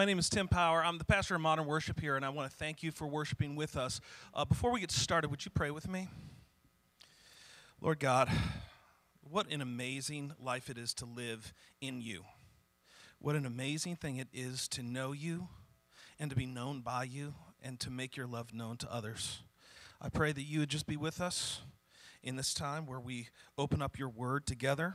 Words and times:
My 0.00 0.06
name 0.06 0.18
is 0.18 0.30
Tim 0.30 0.48
Power. 0.48 0.82
I'm 0.82 0.96
the 0.96 1.04
pastor 1.04 1.34
of 1.34 1.42
modern 1.42 1.66
worship 1.66 2.00
here, 2.00 2.16
and 2.16 2.24
I 2.24 2.30
want 2.30 2.50
to 2.50 2.56
thank 2.56 2.82
you 2.82 2.90
for 2.90 3.06
worshiping 3.06 3.54
with 3.54 3.76
us. 3.76 4.00
Uh, 4.32 4.46
before 4.46 4.72
we 4.72 4.80
get 4.80 4.90
started, 4.90 5.30
would 5.30 5.44
you 5.44 5.50
pray 5.50 5.70
with 5.70 5.86
me? 5.90 6.08
Lord 7.82 8.00
God, 8.00 8.30
what 9.20 9.50
an 9.50 9.60
amazing 9.60 10.32
life 10.42 10.70
it 10.70 10.78
is 10.78 10.94
to 10.94 11.04
live 11.04 11.52
in 11.82 12.00
you. 12.00 12.24
What 13.18 13.36
an 13.36 13.44
amazing 13.44 13.96
thing 13.96 14.16
it 14.16 14.28
is 14.32 14.68
to 14.68 14.82
know 14.82 15.12
you 15.12 15.48
and 16.18 16.30
to 16.30 16.36
be 16.36 16.46
known 16.46 16.80
by 16.80 17.04
you 17.04 17.34
and 17.62 17.78
to 17.80 17.90
make 17.90 18.16
your 18.16 18.26
love 18.26 18.54
known 18.54 18.78
to 18.78 18.90
others. 18.90 19.40
I 20.00 20.08
pray 20.08 20.32
that 20.32 20.44
you 20.44 20.60
would 20.60 20.70
just 20.70 20.86
be 20.86 20.96
with 20.96 21.20
us 21.20 21.60
in 22.22 22.36
this 22.36 22.54
time 22.54 22.86
where 22.86 23.00
we 23.00 23.28
open 23.58 23.82
up 23.82 23.98
your 23.98 24.08
word 24.08 24.46
together. 24.46 24.94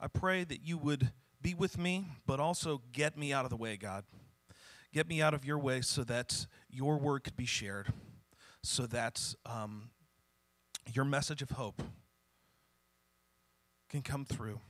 I 0.00 0.06
pray 0.06 0.44
that 0.44 0.64
you 0.64 0.78
would 0.78 1.10
be 1.42 1.52
with 1.52 1.76
me, 1.76 2.06
but 2.28 2.38
also 2.38 2.80
get 2.92 3.18
me 3.18 3.32
out 3.32 3.44
of 3.44 3.50
the 3.50 3.56
way, 3.56 3.76
God. 3.76 4.04
Get 4.92 5.08
me 5.08 5.22
out 5.22 5.34
of 5.34 5.44
your 5.44 5.58
way 5.58 5.80
so 5.82 6.02
that 6.04 6.46
your 6.68 6.98
word 6.98 7.24
could 7.24 7.36
be 7.36 7.46
shared, 7.46 7.92
so 8.62 8.86
that 8.86 9.34
um, 9.46 9.90
your 10.92 11.04
message 11.04 11.42
of 11.42 11.50
hope 11.50 11.82
can 13.88 14.02
come 14.02 14.24
through. 14.24 14.60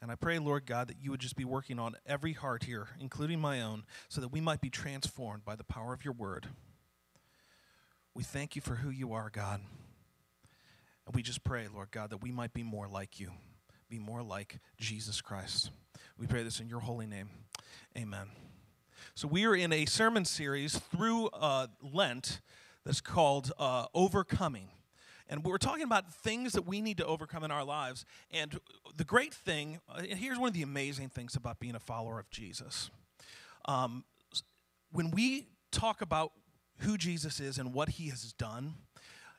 And 0.00 0.12
I 0.12 0.16
pray, 0.16 0.38
Lord 0.38 0.66
God, 0.66 0.88
that 0.88 0.98
you 1.00 1.10
would 1.10 1.20
just 1.20 1.36
be 1.36 1.46
working 1.46 1.78
on 1.78 1.94
every 2.04 2.34
heart 2.34 2.64
here, 2.64 2.88
including 3.00 3.40
my 3.40 3.62
own, 3.62 3.84
so 4.08 4.20
that 4.20 4.28
we 4.28 4.40
might 4.40 4.60
be 4.60 4.68
transformed 4.68 5.44
by 5.44 5.56
the 5.56 5.64
power 5.64 5.94
of 5.94 6.04
your 6.04 6.12
word. 6.12 6.48
We 8.14 8.22
thank 8.22 8.54
you 8.54 8.62
for 8.62 8.76
who 8.76 8.90
you 8.90 9.12
are, 9.14 9.30
God. 9.30 9.62
And 11.06 11.14
we 11.14 11.22
just 11.22 11.42
pray, 11.42 11.66
Lord 11.72 11.90
God, 11.90 12.10
that 12.10 12.22
we 12.22 12.30
might 12.30 12.52
be 12.52 12.62
more 12.62 12.86
like 12.86 13.18
you, 13.18 13.30
be 13.88 13.98
more 13.98 14.22
like 14.22 14.58
Jesus 14.78 15.20
Christ. 15.20 15.70
We 16.18 16.26
pray 16.26 16.42
this 16.42 16.60
in 16.60 16.68
your 16.68 16.80
holy 16.80 17.06
name. 17.06 17.30
Amen. 17.96 18.28
So, 19.14 19.28
we 19.28 19.44
are 19.44 19.54
in 19.54 19.72
a 19.72 19.84
sermon 19.86 20.24
series 20.24 20.78
through 20.78 21.26
uh, 21.28 21.66
Lent 21.82 22.40
that's 22.84 23.00
called 23.00 23.52
uh, 23.58 23.86
Overcoming. 23.94 24.68
And 25.28 25.44
we're 25.44 25.58
talking 25.58 25.84
about 25.84 26.12
things 26.12 26.52
that 26.52 26.66
we 26.66 26.80
need 26.80 26.98
to 26.98 27.06
overcome 27.06 27.44
in 27.44 27.50
our 27.50 27.64
lives. 27.64 28.04
And 28.30 28.58
the 28.96 29.04
great 29.04 29.32
thing, 29.32 29.80
uh, 29.88 30.02
here's 30.02 30.38
one 30.38 30.48
of 30.48 30.54
the 30.54 30.62
amazing 30.62 31.08
things 31.08 31.34
about 31.34 31.60
being 31.60 31.74
a 31.74 31.80
follower 31.80 32.18
of 32.18 32.28
Jesus. 32.30 32.90
Um, 33.66 34.04
when 34.92 35.10
we 35.10 35.48
talk 35.70 36.02
about 36.02 36.32
who 36.78 36.98
Jesus 36.98 37.40
is 37.40 37.58
and 37.58 37.72
what 37.72 37.90
he 37.90 38.08
has 38.08 38.32
done, 38.32 38.74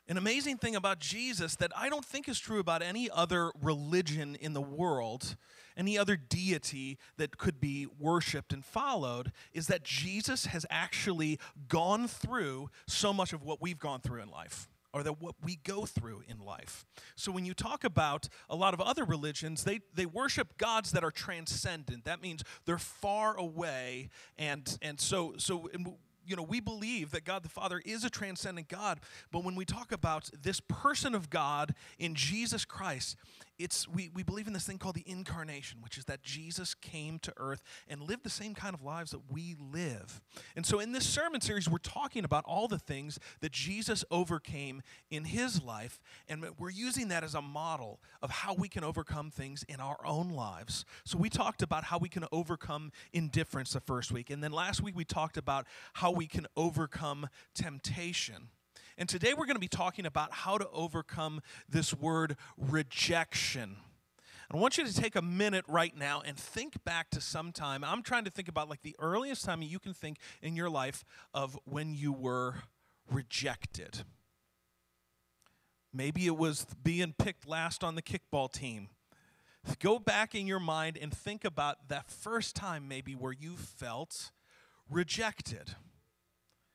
an 0.08 0.18
amazing 0.18 0.58
thing 0.58 0.76
about 0.76 1.00
Jesus 1.00 1.56
that 1.56 1.72
I 1.76 1.90
don't 1.90 2.06
think 2.06 2.30
is 2.30 2.40
true 2.40 2.60
about 2.60 2.82
any 2.82 3.10
other 3.10 3.52
religion 3.60 4.36
in 4.40 4.54
the 4.54 4.62
world, 4.62 5.36
any 5.76 5.98
other 5.98 6.16
deity 6.16 6.98
that 7.18 7.38
could 7.38 7.60
be 7.60 7.88
worshiped 8.00 8.54
and 8.54 8.64
followed, 8.64 9.32
is 9.52 9.68
that 9.68 9.84
Jesus 9.84 10.46
has 10.48 10.66
actually 10.70 11.40
gone 11.68 12.08
through 12.08 12.70
so 12.88 13.12
much 13.12 13.34
of 13.34 13.44
what 13.44 13.62
we've 13.62 13.80
gone 13.80 14.00
through 14.00 14.22
in 14.22 14.30
life 14.30 14.68
or 14.94 15.04
that 15.04 15.22
what 15.22 15.36
we 15.44 15.58
go 15.58 15.86
through 15.86 16.24
in 16.26 16.40
life. 16.40 16.86
So 17.16 17.30
when 17.30 17.44
you 17.44 17.54
talk 17.54 17.84
about 17.84 18.30
a 18.50 18.56
lot 18.56 18.74
of 18.74 18.80
other 18.80 19.04
religions, 19.04 19.66
they, 19.66 19.82
they 19.94 20.06
worship 20.06 20.58
gods 20.58 20.94
that 20.94 21.04
are 21.04 21.12
transcendent. 21.12 22.06
That 22.06 22.22
means 22.22 22.44
they're 22.66 22.78
far 22.78 23.36
away. 23.36 24.08
And, 24.38 24.78
and 24.82 24.98
so, 24.98 25.34
so 25.38 25.70
you 26.26 26.36
know, 26.36 26.44
we 26.44 26.60
believe 26.60 27.12
that 27.12 27.24
God 27.24 27.44
the 27.44 27.50
Father 27.50 27.82
is 27.86 28.04
a 28.04 28.10
transcendent 28.10 28.68
God, 28.68 29.00
but 29.32 29.44
when 29.44 29.56
we 29.56 29.66
talk 29.66 29.92
about 29.92 30.30
this 30.42 30.60
person 30.60 31.16
of 31.16 31.30
God 31.30 31.74
in 32.00 32.16
Jesus 32.16 32.66
Christ, 32.66 33.16
it's 33.58 33.88
we, 33.88 34.10
we 34.14 34.24
believe 34.24 34.48
in 34.48 34.54
this 34.54 34.66
thing 34.66 34.78
called 34.78 34.96
the 34.96 35.04
incarnation, 35.06 35.80
which 35.82 35.98
is 35.98 36.06
that 36.06 36.22
Jesus 36.22 36.74
came 36.74 37.20
to 37.20 37.34
earth 37.38 37.62
and 37.88 38.02
lived 38.02 38.24
the 38.24 38.30
same 38.30 38.54
kind 38.54 38.74
of 38.74 38.84
lives 38.84 39.12
that 39.12 39.32
we 39.32 39.56
live. 39.60 40.22
And 40.56 40.66
so 40.66 40.80
in 40.80 40.92
this 40.92 41.06
sermon 41.06 41.42
series, 41.42 41.70
we're 41.70 41.78
talking 41.78 42.26
about 42.26 42.44
all 42.46 42.68
the 42.68 42.80
things 42.80 43.20
that 43.42 43.52
Jesus 43.52 44.04
overcame 44.12 44.82
in 45.10 45.26
his 45.26 45.62
life, 45.62 46.02
and 46.28 46.46
we're 46.58 46.70
using 46.70 47.08
that 47.10 47.24
as 47.24 47.36
a 47.36 47.42
model 47.42 48.00
of 48.22 48.30
how 48.30 48.54
we 48.54 48.68
can 48.68 48.84
overcome 48.84 49.32
things 49.32 49.64
in 49.68 49.80
our 49.80 49.98
own 50.06 50.30
lives. 50.30 50.86
So 51.06 51.18
we 51.18 51.30
talked 51.30 51.62
about 51.62 51.86
how 51.86 51.98
we 51.98 52.10
can 52.10 52.26
overcome 52.32 52.92
indifference 53.14 53.74
the 53.74 53.80
first 53.80 54.12
week, 54.12 54.30
and 54.30 54.44
then 54.44 54.52
last 54.52 54.82
week 54.82 54.96
we 54.96 55.06
talked 55.06 55.38
about 55.38 55.66
how 55.94 56.12
we 56.12 56.28
can 56.28 56.48
overcome 56.58 57.28
temptation. 57.54 58.50
And 58.98 59.10
today 59.10 59.34
we're 59.34 59.46
going 59.46 59.56
to 59.56 59.60
be 59.60 59.68
talking 59.68 60.06
about 60.06 60.32
how 60.32 60.58
to 60.58 60.70
overcome 60.70 61.42
this 61.68 61.94
word 61.94 62.38
rejection. 62.58 63.76
I 64.54 64.58
want 64.58 64.78
you 64.78 64.86
to 64.86 64.94
take 64.94 65.16
a 65.16 65.22
minute 65.22 65.66
right 65.68 65.96
now 65.98 66.22
and 66.26 66.38
think 66.38 66.84
back 66.86 67.10
to 67.10 67.20
some 67.20 67.52
time. 67.52 67.84
I'm 67.84 68.04
trying 68.04 68.24
to 68.26 68.32
think 68.32 68.48
about 68.48 68.70
like 68.70 68.84
the 68.84 68.96
earliest 69.00 69.44
time 69.44 69.62
you 69.62 69.80
can 69.80 69.94
think 69.94 70.18
in 70.42 70.56
your 70.56 70.70
life 70.70 71.04
of 71.34 71.58
when 71.66 71.94
you 71.94 72.14
were 72.14 72.56
rejected. 73.12 74.04
Maybe 75.92 76.26
it 76.26 76.38
was 76.38 76.66
being 76.84 77.14
picked 77.18 77.48
last 77.48 77.84
on 77.84 77.96
the 77.96 78.02
kickball 78.02 78.52
team. 78.52 78.90
Go 79.80 79.98
back 79.98 80.36
in 80.36 80.46
your 80.46 80.60
mind 80.60 80.98
and 81.02 81.12
think 81.12 81.44
about 81.44 81.90
that 81.90 82.10
first 82.10 82.56
time, 82.56 82.88
maybe, 82.88 83.14
where 83.14 83.32
you 83.32 83.58
felt 83.58 84.32
rejected. 84.90 85.76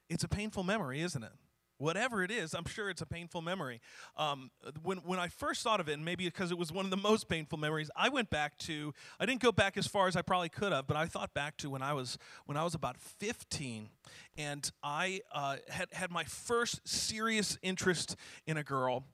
It's 0.08 0.24
a 0.24 0.28
painful 0.28 0.64
memory, 0.64 1.00
isn't 1.02 1.22
it? 1.22 1.32
Whatever 1.80 2.22
it 2.22 2.30
is, 2.30 2.54
I'm 2.54 2.66
sure 2.66 2.90
it's 2.90 3.00
a 3.00 3.06
painful 3.06 3.40
memory. 3.40 3.80
Um, 4.16 4.50
when, 4.82 4.98
when 4.98 5.18
I 5.18 5.28
first 5.28 5.62
thought 5.62 5.80
of 5.80 5.88
it, 5.88 5.94
and 5.94 6.04
maybe 6.04 6.26
because 6.26 6.50
it 6.50 6.58
was 6.58 6.70
one 6.70 6.84
of 6.84 6.90
the 6.90 6.96
most 6.96 7.28
painful 7.28 7.58
memories, 7.58 7.90
I 7.96 8.10
went 8.10 8.28
back 8.28 8.58
to, 8.58 8.92
I 9.18 9.26
didn't 9.26 9.40
go 9.40 9.50
back 9.50 9.76
as 9.76 9.86
far 9.86 10.06
as 10.06 10.14
I 10.14 10.22
probably 10.22 10.50
could 10.50 10.72
have, 10.72 10.86
but 10.86 10.96
I 10.96 11.06
thought 11.06 11.32
back 11.32 11.56
to 11.58 11.70
when 11.70 11.82
I 11.82 11.94
was, 11.94 12.18
when 12.44 12.56
I 12.56 12.64
was 12.64 12.74
about 12.74 12.98
15, 12.98 13.88
and 14.36 14.70
I 14.82 15.20
uh, 15.34 15.56
had, 15.70 15.88
had 15.92 16.10
my 16.10 16.24
first 16.24 16.86
serious 16.86 17.58
interest 17.62 18.14
in 18.46 18.58
a 18.58 18.62
girl. 18.62 19.04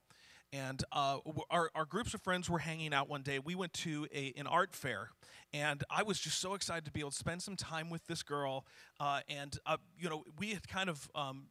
And 0.53 0.81
uh, 0.91 1.17
our, 1.49 1.69
our 1.75 1.85
groups 1.85 2.13
of 2.13 2.21
friends 2.21 2.49
were 2.49 2.59
hanging 2.59 2.93
out 2.93 3.09
one 3.09 3.21
day. 3.21 3.39
We 3.39 3.55
went 3.55 3.73
to 3.73 4.07
a, 4.13 4.33
an 4.37 4.47
art 4.47 4.73
fair, 4.73 5.09
and 5.53 5.83
I 5.89 6.03
was 6.03 6.19
just 6.19 6.39
so 6.39 6.53
excited 6.53 6.85
to 6.85 6.91
be 6.91 7.01
able 7.01 7.11
to 7.11 7.17
spend 7.17 7.41
some 7.41 7.55
time 7.55 7.89
with 7.89 8.07
this 8.07 8.23
girl. 8.23 8.65
Uh, 8.99 9.21
and, 9.29 9.57
uh, 9.65 9.77
you 9.99 10.09
know, 10.09 10.23
we 10.39 10.51
had 10.51 10.67
kind 10.67 10.89
of 10.89 11.09
um, 11.15 11.47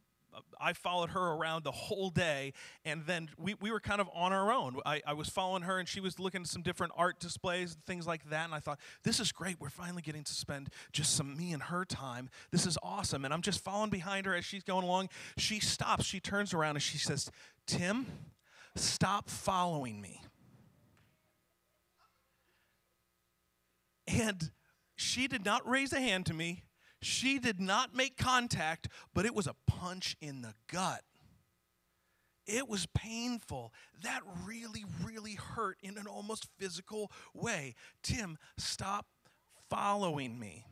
I 0.59 0.73
followed 0.73 1.11
her 1.11 1.33
around 1.33 1.63
the 1.63 1.71
whole 1.71 2.09
day, 2.09 2.53
and 2.85 3.05
then 3.05 3.29
we, 3.37 3.55
we 3.55 3.71
were 3.71 3.79
kind 3.79 4.01
of 4.01 4.09
on 4.13 4.33
our 4.33 4.51
own. 4.51 4.77
I, 4.85 5.01
I 5.05 5.13
was 5.13 5.29
following 5.29 5.63
her, 5.63 5.79
and 5.79 5.87
she 5.87 5.99
was 5.99 6.19
looking 6.19 6.41
at 6.41 6.47
some 6.47 6.61
different 6.61 6.93
art 6.95 7.19
displays 7.19 7.73
and 7.73 7.83
things 7.85 8.05
like 8.05 8.29
that. 8.29 8.45
And 8.45 8.53
I 8.53 8.59
thought, 8.59 8.79
this 9.03 9.19
is 9.19 9.31
great. 9.31 9.59
We're 9.59 9.69
finally 9.69 10.01
getting 10.01 10.23
to 10.23 10.33
spend 10.33 10.69
just 10.91 11.15
some 11.15 11.35
me 11.35 11.53
and 11.53 11.63
her 11.63 11.85
time. 11.85 12.29
This 12.51 12.65
is 12.65 12.77
awesome. 12.83 13.25
And 13.25 13.33
I'm 13.33 13.41
just 13.41 13.63
following 13.63 13.89
behind 13.89 14.25
her 14.25 14.35
as 14.35 14.45
she's 14.45 14.63
going 14.63 14.83
along. 14.83 15.09
She 15.37 15.59
stops, 15.59 16.05
she 16.05 16.19
turns 16.19 16.53
around, 16.53 16.75
and 16.75 16.83
she 16.83 16.97
says, 16.97 17.31
Tim, 17.65 18.05
stop 18.75 19.29
following 19.29 20.01
me. 20.01 20.21
And 24.07 24.51
she 24.95 25.27
did 25.27 25.45
not 25.45 25.67
raise 25.67 25.93
a 25.93 25.99
hand 25.99 26.25
to 26.27 26.33
me. 26.33 26.63
She 27.01 27.39
did 27.39 27.59
not 27.59 27.95
make 27.95 28.17
contact, 28.17 28.87
but 29.13 29.25
it 29.25 29.35
was 29.35 29.47
a 29.47 29.55
punch 29.67 30.15
in 30.19 30.41
the 30.41 30.53
gut. 30.71 31.01
It 32.47 32.69
was 32.69 32.87
painful. 32.95 33.73
That 34.03 34.21
really, 34.45 34.85
really 35.03 35.33
hurt 35.35 35.77
in 35.83 35.97
an 35.97 36.07
almost 36.07 36.47
physical 36.57 37.11
way. 37.33 37.75
Tim, 38.01 38.37
stop 38.57 39.05
following 39.69 40.39
me. 40.39 40.65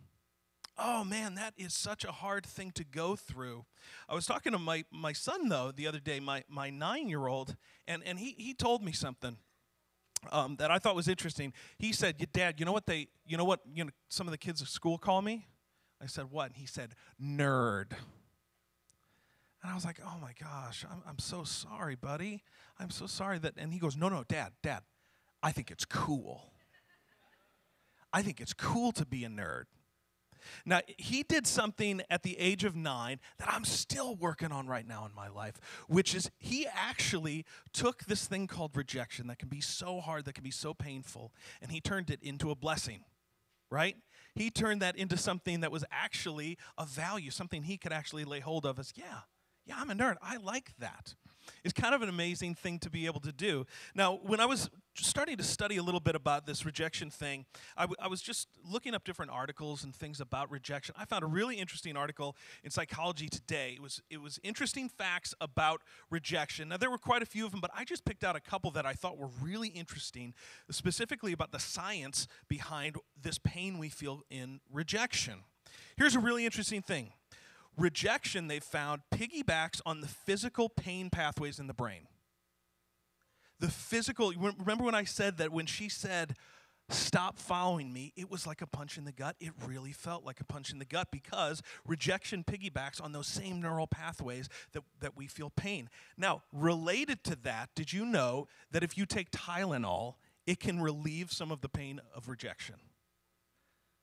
Oh 0.78 1.04
man, 1.04 1.36
that 1.36 1.54
is 1.58 1.74
such 1.74 2.04
a 2.04 2.12
hard 2.12 2.46
thing 2.46 2.72
to 2.72 2.84
go 2.84 3.16
through. 3.16 3.66
I 4.10 4.16
was 4.16 4.26
talking 4.26 4.52
to 4.52 4.60
my, 4.60 4.84
my 4.92 5.14
son, 5.14 5.48
though, 5.48 5.72
the 5.72 5.88
other 5.88 6.00
day, 6.00 6.20
my, 6.20 6.44
my 6.50 6.70
nine 6.70 7.08
year 7.08 7.28
old, 7.28 7.56
and, 7.88 8.04
and 8.06 8.20
he, 8.20 8.36
he 8.38 8.54
told 8.54 8.84
me 8.84 8.92
something. 8.92 9.38
Um, 10.32 10.56
that 10.56 10.72
I 10.72 10.80
thought 10.80 10.96
was 10.96 11.08
interesting. 11.08 11.54
He 11.78 11.94
said, 11.94 12.16
"Dad, 12.34 12.56
you 12.60 12.66
know 12.66 12.72
what 12.72 12.88
they, 12.88 13.10
you 13.28 13.38
know 13.38 13.46
what, 13.46 13.60
you 13.72 13.84
know, 13.84 13.92
some 14.10 14.26
of 14.26 14.32
the 14.32 14.40
kids 14.40 14.60
at 14.60 14.68
school 14.68 14.98
call 14.98 15.22
me." 15.22 15.46
I 16.02 16.08
said, 16.08 16.32
What? 16.32 16.48
And 16.48 16.56
he 16.56 16.66
said, 16.66 16.96
Nerd. 17.22 17.92
And 19.62 19.72
I 19.72 19.76
was 19.76 19.86
like, 19.86 20.00
Oh 20.06 20.18
my 20.22 20.34
gosh, 20.40 20.86
I'm, 20.90 21.02
I'm 21.08 21.20
so 21.20 21.44
sorry, 21.44 21.96
buddy. 21.96 22.44
I'm 22.80 22.90
so 22.90 23.08
sorry 23.08 23.40
that. 23.40 23.54
And 23.58 23.74
he 23.74 23.80
goes, 23.80 23.96
No, 23.98 24.10
no, 24.10 24.24
dad, 24.28 24.54
dad, 24.62 24.82
I 25.42 25.52
think 25.52 25.72
it's 25.72 25.86
cool. 25.86 26.52
I 28.14 28.22
think 28.22 28.40
it's 28.40 28.54
cool 28.54 28.92
to 28.94 29.06
be 29.06 29.26
a 29.26 29.30
nerd. 29.30 29.66
Now, 30.66 30.82
he 30.98 31.24
did 31.24 31.48
something 31.48 32.02
at 32.10 32.24
the 32.24 32.38
age 32.38 32.64
of 32.64 32.76
nine 32.76 33.20
that 33.40 33.52
I'm 33.52 33.66
still 33.66 34.16
working 34.16 34.52
on 34.52 34.68
right 34.68 34.88
now 34.88 35.06
in 35.06 35.14
my 35.16 35.28
life, 35.28 35.60
which 35.88 36.16
is 36.16 36.30
he 36.38 36.68
actually 36.68 37.46
took 37.74 38.06
this 38.06 38.26
thing 38.26 38.48
called 38.48 38.76
rejection 38.76 39.28
that 39.28 39.40
can 39.40 39.50
be 39.50 39.62
so 39.62 40.00
hard, 40.00 40.26
that 40.26 40.34
can 40.34 40.44
be 40.44 40.52
so 40.52 40.74
painful, 40.74 41.34
and 41.62 41.72
he 41.72 41.82
turned 41.82 42.10
it 42.10 42.20
into 42.22 42.52
a 42.52 42.56
blessing, 42.56 43.04
right? 43.76 43.98
he 44.36 44.50
turned 44.52 44.82
that 44.82 44.98
into 44.98 45.18
something 45.18 45.62
that 45.62 45.72
was 45.72 45.86
actually 45.92 46.58
a 46.78 46.86
value, 46.86 47.32
something 47.32 47.64
he 47.64 47.78
could 47.78 47.94
actually 47.94 48.26
lay 48.26 48.42
hold 48.42 48.66
of 48.66 48.78
as, 48.78 48.92
yeah, 48.96 49.22
yeah, 49.66 49.76
I'm 49.78 49.90
a 49.90 49.96
nerd. 49.96 50.16
I 50.22 50.38
like 50.38 50.74
that. 50.80 51.16
It's 51.64 51.74
kind 51.74 51.96
of 51.96 52.02
an 52.02 52.10
amazing 52.10 52.56
thing 52.56 52.80
to 52.80 52.90
be 52.90 53.06
able 53.06 53.22
to 53.22 53.32
do. 53.32 53.66
Now, 53.96 54.20
when 54.24 54.40
I 54.40 54.46
was 54.46 54.70
starting 54.96 55.38
to 55.38 55.44
study 55.44 55.78
a 55.78 55.84
little 55.84 56.00
bit 56.00 56.16
about 56.16 56.46
this 56.46 56.66
rejection 56.66 57.10
thing, 57.10 57.46
I, 57.76 57.82
w- 57.82 57.96
I 58.00 58.08
was 58.08 58.22
just 58.22 58.48
looking 58.70 58.96
up 58.96 59.04
different 59.04 59.32
articles 59.32 59.84
and 59.84 59.96
things 59.96 60.22
about 60.22 60.50
rejection. 60.50 60.96
I 60.98 61.06
found 61.06 61.24
a 61.24 61.28
really 61.28 61.58
interesting 61.58 61.98
article 61.98 62.36
in 62.64 62.72
Psychology 62.72 63.28
Today. 63.28 63.74
It 63.76 63.82
was 63.82 64.02
it 64.10 64.22
was 64.22 64.40
interesting 64.44 64.90
facts 64.90 65.34
about 65.42 65.82
rejection. 66.10 66.70
Now 66.70 66.78
there 66.78 66.90
were 66.90 66.98
quite 66.98 67.22
a 67.22 67.26
few 67.26 67.46
of 67.46 67.52
them, 67.52 67.62
but 67.62 67.72
I 67.76 67.84
just 67.84 68.06
picked 68.06 68.24
out 68.24 68.36
a 68.36 68.40
couple 68.40 68.72
that 68.72 68.86
I 68.86 68.94
thought 68.94 69.18
were 69.18 69.30
really 69.42 69.70
interesting, 69.70 70.34
specifically 70.72 71.34
about 71.34 71.52
the 71.52 71.60
science 71.60 72.28
behind 72.48 72.96
this 73.22 73.38
pain 73.38 73.78
we 73.78 73.90
feel 73.90 74.22
in 74.30 74.62
rejection. 74.72 75.44
Here's 75.98 76.16
a 76.16 76.20
really 76.20 76.46
interesting 76.46 76.82
thing. 76.82 77.12
Rejection, 77.78 78.48
they've 78.48 78.64
found, 78.64 79.02
piggybacks 79.14 79.82
on 79.86 80.00
the 80.00 80.08
physical 80.08 80.70
pain 80.70 81.10
pathways 81.10 81.60
in 81.60 81.68
the 81.68 81.74
brain 81.74 82.08
the 83.60 83.70
physical 83.70 84.34
remember 84.60 84.84
when 84.84 84.96
i 84.96 85.04
said 85.04 85.38
that 85.38 85.52
when 85.52 85.66
she 85.66 85.90
said 85.90 86.36
stop 86.90 87.38
following 87.38 87.92
me 87.92 88.14
it 88.16 88.30
was 88.30 88.46
like 88.46 88.62
a 88.62 88.68
punch 88.68 88.98
in 88.98 89.06
the 89.06 89.12
gut. 89.12 89.36
It 89.40 89.52
really 89.66 89.92
felt 89.92 90.24
like 90.24 90.40
a 90.40 90.44
punch 90.44 90.72
in 90.72 90.80
the 90.80 90.86
gut 90.86 91.08
because 91.12 91.62
rejection 91.86 92.44
piggybacks 92.44 93.02
on 93.02 93.12
those 93.12 93.28
same 93.28 93.62
neural 93.62 93.88
pathways 93.88 94.50
that, 94.74 94.84
that 95.00 95.18
we 95.18 95.28
feel 95.28 95.50
pain. 95.50 95.90
Now 96.18 96.44
related 96.54 97.24
to 97.26 97.36
that 97.38 97.70
did 97.76 97.92
you 97.92 98.06
know 98.06 98.48
that 98.72 98.84
if 98.84 98.98
you 98.98 99.06
take 99.06 99.32
tylenol 99.32 100.16
it 100.46 100.60
can 100.60 100.80
relieve 100.80 101.32
some 101.32 101.52
of 101.52 101.62
the 101.62 101.70
pain 101.70 102.00
of 102.16 102.30
rejection 102.30 102.76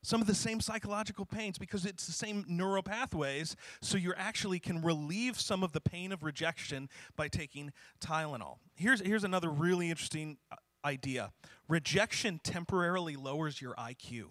some 0.03 0.21
of 0.21 0.27
the 0.27 0.35
same 0.35 0.59
psychological 0.59 1.25
pains 1.25 1.57
because 1.57 1.85
it's 1.85 2.05
the 2.05 2.11
same 2.11 2.45
neural 2.47 2.83
pathways. 2.83 3.55
So 3.81 3.97
you 3.97 4.13
actually 4.15 4.59
can 4.59 4.83
relieve 4.83 5.39
some 5.39 5.63
of 5.63 5.71
the 5.71 5.81
pain 5.81 6.11
of 6.11 6.23
rejection 6.23 6.89
by 7.15 7.29
taking 7.29 7.71
Tylenol. 7.99 8.57
Here's, 8.75 9.01
here's 9.01 9.23
another 9.23 9.49
really 9.49 9.89
interesting 9.89 10.37
uh, 10.51 10.57
idea 10.85 11.31
rejection 11.69 12.39
temporarily 12.43 13.15
lowers 13.15 13.61
your 13.61 13.73
IQ. 13.75 14.25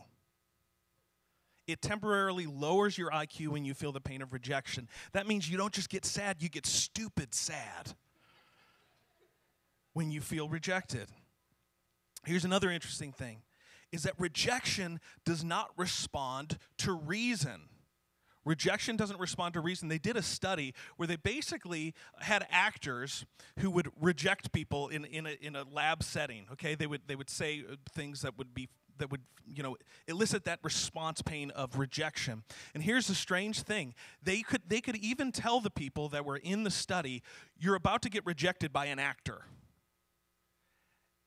It 1.67 1.81
temporarily 1.81 2.47
lowers 2.47 2.99
your 2.99 3.11
IQ 3.11 3.49
when 3.49 3.65
you 3.65 3.73
feel 3.73 3.93
the 3.93 4.01
pain 4.01 4.21
of 4.21 4.33
rejection. 4.33 4.89
That 5.13 5.27
means 5.27 5.49
you 5.49 5.57
don't 5.57 5.73
just 5.73 5.89
get 5.89 6.05
sad, 6.05 6.43
you 6.43 6.49
get 6.49 6.67
stupid 6.67 7.35
sad 7.35 7.95
when 9.95 10.11
you 10.11 10.21
feel 10.21 10.49
rejected. 10.49 11.09
Here's 12.25 12.45
another 12.45 12.71
interesting 12.71 13.13
thing 13.13 13.43
is 13.93 14.03
that 14.05 14.15
rejection 14.19 15.01
does 15.25 15.45
not 15.45 15.71
respond 15.77 16.59
to 16.79 16.93
reason. 16.93 17.69
Rejection 18.45 18.97
doesn't 18.97 19.21
respond 19.21 19.55
to 19.55 19.61
reason. 19.61 19.89
They 19.89 19.99
did 19.99 20.17
a 20.17 20.23
study 20.23 20.75
where 20.97 21.07
they 21.07 21.17
basically 21.17 21.95
had 22.21 22.47
actors 22.51 23.25
who 23.61 23.71
would 23.71 23.89
reject 24.01 24.51
people 24.53 24.89
in, 24.89 25.05
in, 25.05 25.27
a, 25.27 25.37
in 25.41 25.55
a 25.55 25.65
lab 25.71 26.03
setting. 26.03 26.47
Okay, 26.53 26.75
they 26.75 26.89
would 26.89 27.03
they 27.07 27.15
would 27.15 27.31
say 27.31 27.63
uh, 27.71 27.77
things 27.93 28.23
that 28.23 28.37
would 28.39 28.53
be 28.53 28.69
that 28.99 29.11
would 29.11 29.23
you 29.47 29.63
know 29.63 29.77
elicit 30.09 30.45
that 30.45 30.59
response 30.65 31.23
pain 31.23 31.51
of 31.53 31.79
rejection. 31.79 32.43
And 32.75 32.83
here's 32.83 33.07
the 33.07 33.15
strange 33.15 33.63
thing: 33.63 33.95
they 34.21 34.43
could 34.43 34.63
they 34.67 34.81
could 34.81 34.97
even 34.97 35.31
tell 35.31 35.61
the 35.61 35.71
people 35.71 36.09
that 36.09 36.25
were 36.25 36.39
in 36.39 36.65
the 36.65 36.71
study, 36.71 37.23
"You're 37.57 37.77
about 37.77 38.03
to 38.03 38.11
get 38.11 38.27
rejected 38.27 38.73
by 38.73 38.87
an 38.87 38.99
actor." 38.99 39.45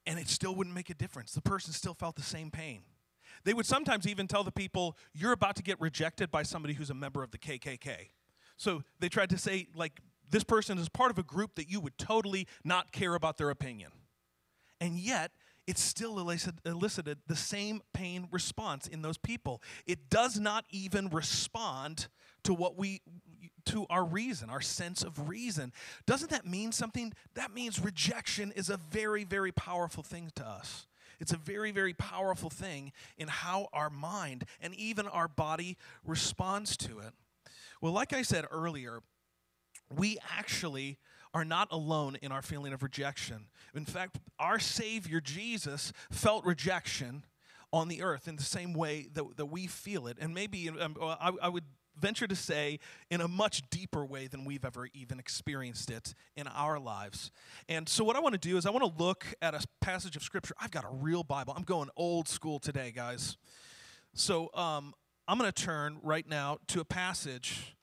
And 0.06 0.20
it 0.20 0.30
still 0.30 0.56
wouldn't 0.56 0.76
make 0.76 0.90
a 0.90 0.94
difference. 0.94 1.34
The 1.34 1.42
person 1.42 1.74
still 1.74 1.94
felt 1.94 2.16
the 2.16 2.22
same 2.22 2.52
pain. 2.52 2.82
They 3.44 3.54
would 3.54 3.66
sometimes 3.66 4.08
even 4.08 4.28
tell 4.28 4.44
the 4.44 4.52
people, 4.52 4.98
You're 5.14 5.32
about 5.32 5.56
to 5.58 5.64
get 5.64 5.80
rejected 5.80 6.32
by 6.32 6.44
somebody 6.44 6.74
who's 6.74 6.90
a 6.90 6.96
member 6.96 7.24
of 7.24 7.32
the 7.32 7.38
KKK. 7.38 8.10
So 8.58 8.84
they 9.00 9.10
tried 9.10 9.30
to 9.32 9.38
say, 9.38 9.68
like, 9.76 10.00
this 10.30 10.44
person 10.44 10.78
is 10.78 10.90
part 10.90 11.12
of 11.12 11.18
a 11.18 11.24
group 11.24 11.56
that 11.56 11.70
you 11.70 11.80
would 11.80 11.98
totally 11.98 12.48
not 12.64 12.92
care 12.92 13.16
about 13.16 13.38
their 13.38 13.50
opinion. 13.50 13.92
And 14.82 14.98
yet, 14.98 15.32
it 15.68 15.78
still 15.78 16.20
elicited 16.20 17.18
the 17.28 17.36
same 17.36 17.82
pain 17.94 18.28
response 18.32 18.88
in 18.88 19.02
those 19.02 19.18
people. 19.18 19.62
It 19.86 20.10
does 20.10 20.40
not 20.40 20.66
even 20.70 21.10
respond 21.10 22.08
to 22.44 22.54
what 22.54 22.78
we 22.78 23.02
to 23.66 23.86
our 23.90 24.06
reason, 24.06 24.50
our 24.50 24.62
sense 24.62 25.04
of 25.04 25.30
reason. 25.30 25.72
Doesn't 26.06 26.32
that 26.32 26.46
mean 26.46 26.72
something? 26.72 27.14
That 27.34 27.54
means 27.54 27.80
rejection 27.80 28.52
is 28.56 28.70
a 28.70 28.78
very, 28.78 29.24
very 29.24 29.52
powerful 29.52 30.04
thing 30.04 30.32
to 30.36 30.48
us. 30.48 30.88
It's 31.20 31.32
a 31.32 31.38
very, 31.38 31.72
very 31.72 31.94
powerful 31.94 32.50
thing 32.50 32.92
in 33.18 33.28
how 33.28 33.68
our 33.74 33.90
mind 33.90 34.46
and 34.62 34.74
even 34.76 35.08
our 35.08 35.28
body 35.28 35.78
responds 36.06 36.76
to 36.78 37.00
it. 37.00 37.14
Well, 37.82 37.94
like 37.94 38.14
I 38.14 38.22
said 38.22 38.46
earlier, 38.52 39.02
we 39.96 40.18
actually 40.38 40.98
are 41.34 41.46
not 41.46 41.68
alone 41.72 42.18
in 42.22 42.32
our 42.32 42.42
feeling 42.42 42.74
of 42.74 42.82
rejection. 42.82 43.48
In 43.74 43.86
fact, 43.86 44.20
our 44.40 44.58
Savior 44.58 45.20
Jesus 45.20 45.92
felt 46.10 46.46
rejection 46.46 47.26
on 47.74 47.90
the 47.90 48.02
earth 48.02 48.28
in 48.28 48.38
the 48.38 48.44
same 48.44 48.74
way 48.74 49.08
that, 49.14 49.26
that 49.36 49.48
we 49.48 49.68
feel 49.68 50.08
it. 50.08 50.18
And 50.20 50.34
maybe 50.34 50.70
um, 50.70 50.96
I, 51.02 51.32
I 51.42 51.50
would 51.50 51.66
venture 52.00 52.28
to 52.28 52.36
say, 52.36 52.80
in 53.10 53.22
a 53.22 53.28
much 53.28 53.62
deeper 53.70 54.06
way 54.06 54.28
than 54.28 54.46
we've 54.46 54.66
ever 54.66 54.88
even 54.94 55.20
experienced 55.20 55.90
it 55.90 56.14
in 56.36 56.48
our 56.48 56.80
lives. 56.80 57.32
And 57.70 57.88
so, 57.88 58.04
what 58.04 58.16
I 58.16 58.20
want 58.20 58.34
to 58.34 58.40
do 58.40 58.58
is, 58.58 58.66
I 58.66 58.70
want 58.70 58.84
to 58.84 59.04
look 59.04 59.26
at 59.42 59.54
a 59.54 59.66
passage 59.82 60.16
of 60.16 60.24
Scripture. 60.24 60.56
I've 60.60 60.72
got 60.72 60.84
a 60.84 60.92
real 60.92 61.24
Bible. 61.24 61.54
I'm 61.56 61.64
going 61.64 61.90
old 61.96 62.28
school 62.28 62.60
today, 62.60 62.92
guys. 62.96 63.38
So, 64.14 64.50
um, 64.54 64.94
I'm 65.28 65.38
going 65.40 65.52
to 65.52 65.64
turn 65.64 65.98
right 66.04 66.28
now 66.28 66.60
to 66.68 66.80
a 66.82 66.86
passage 66.86 67.76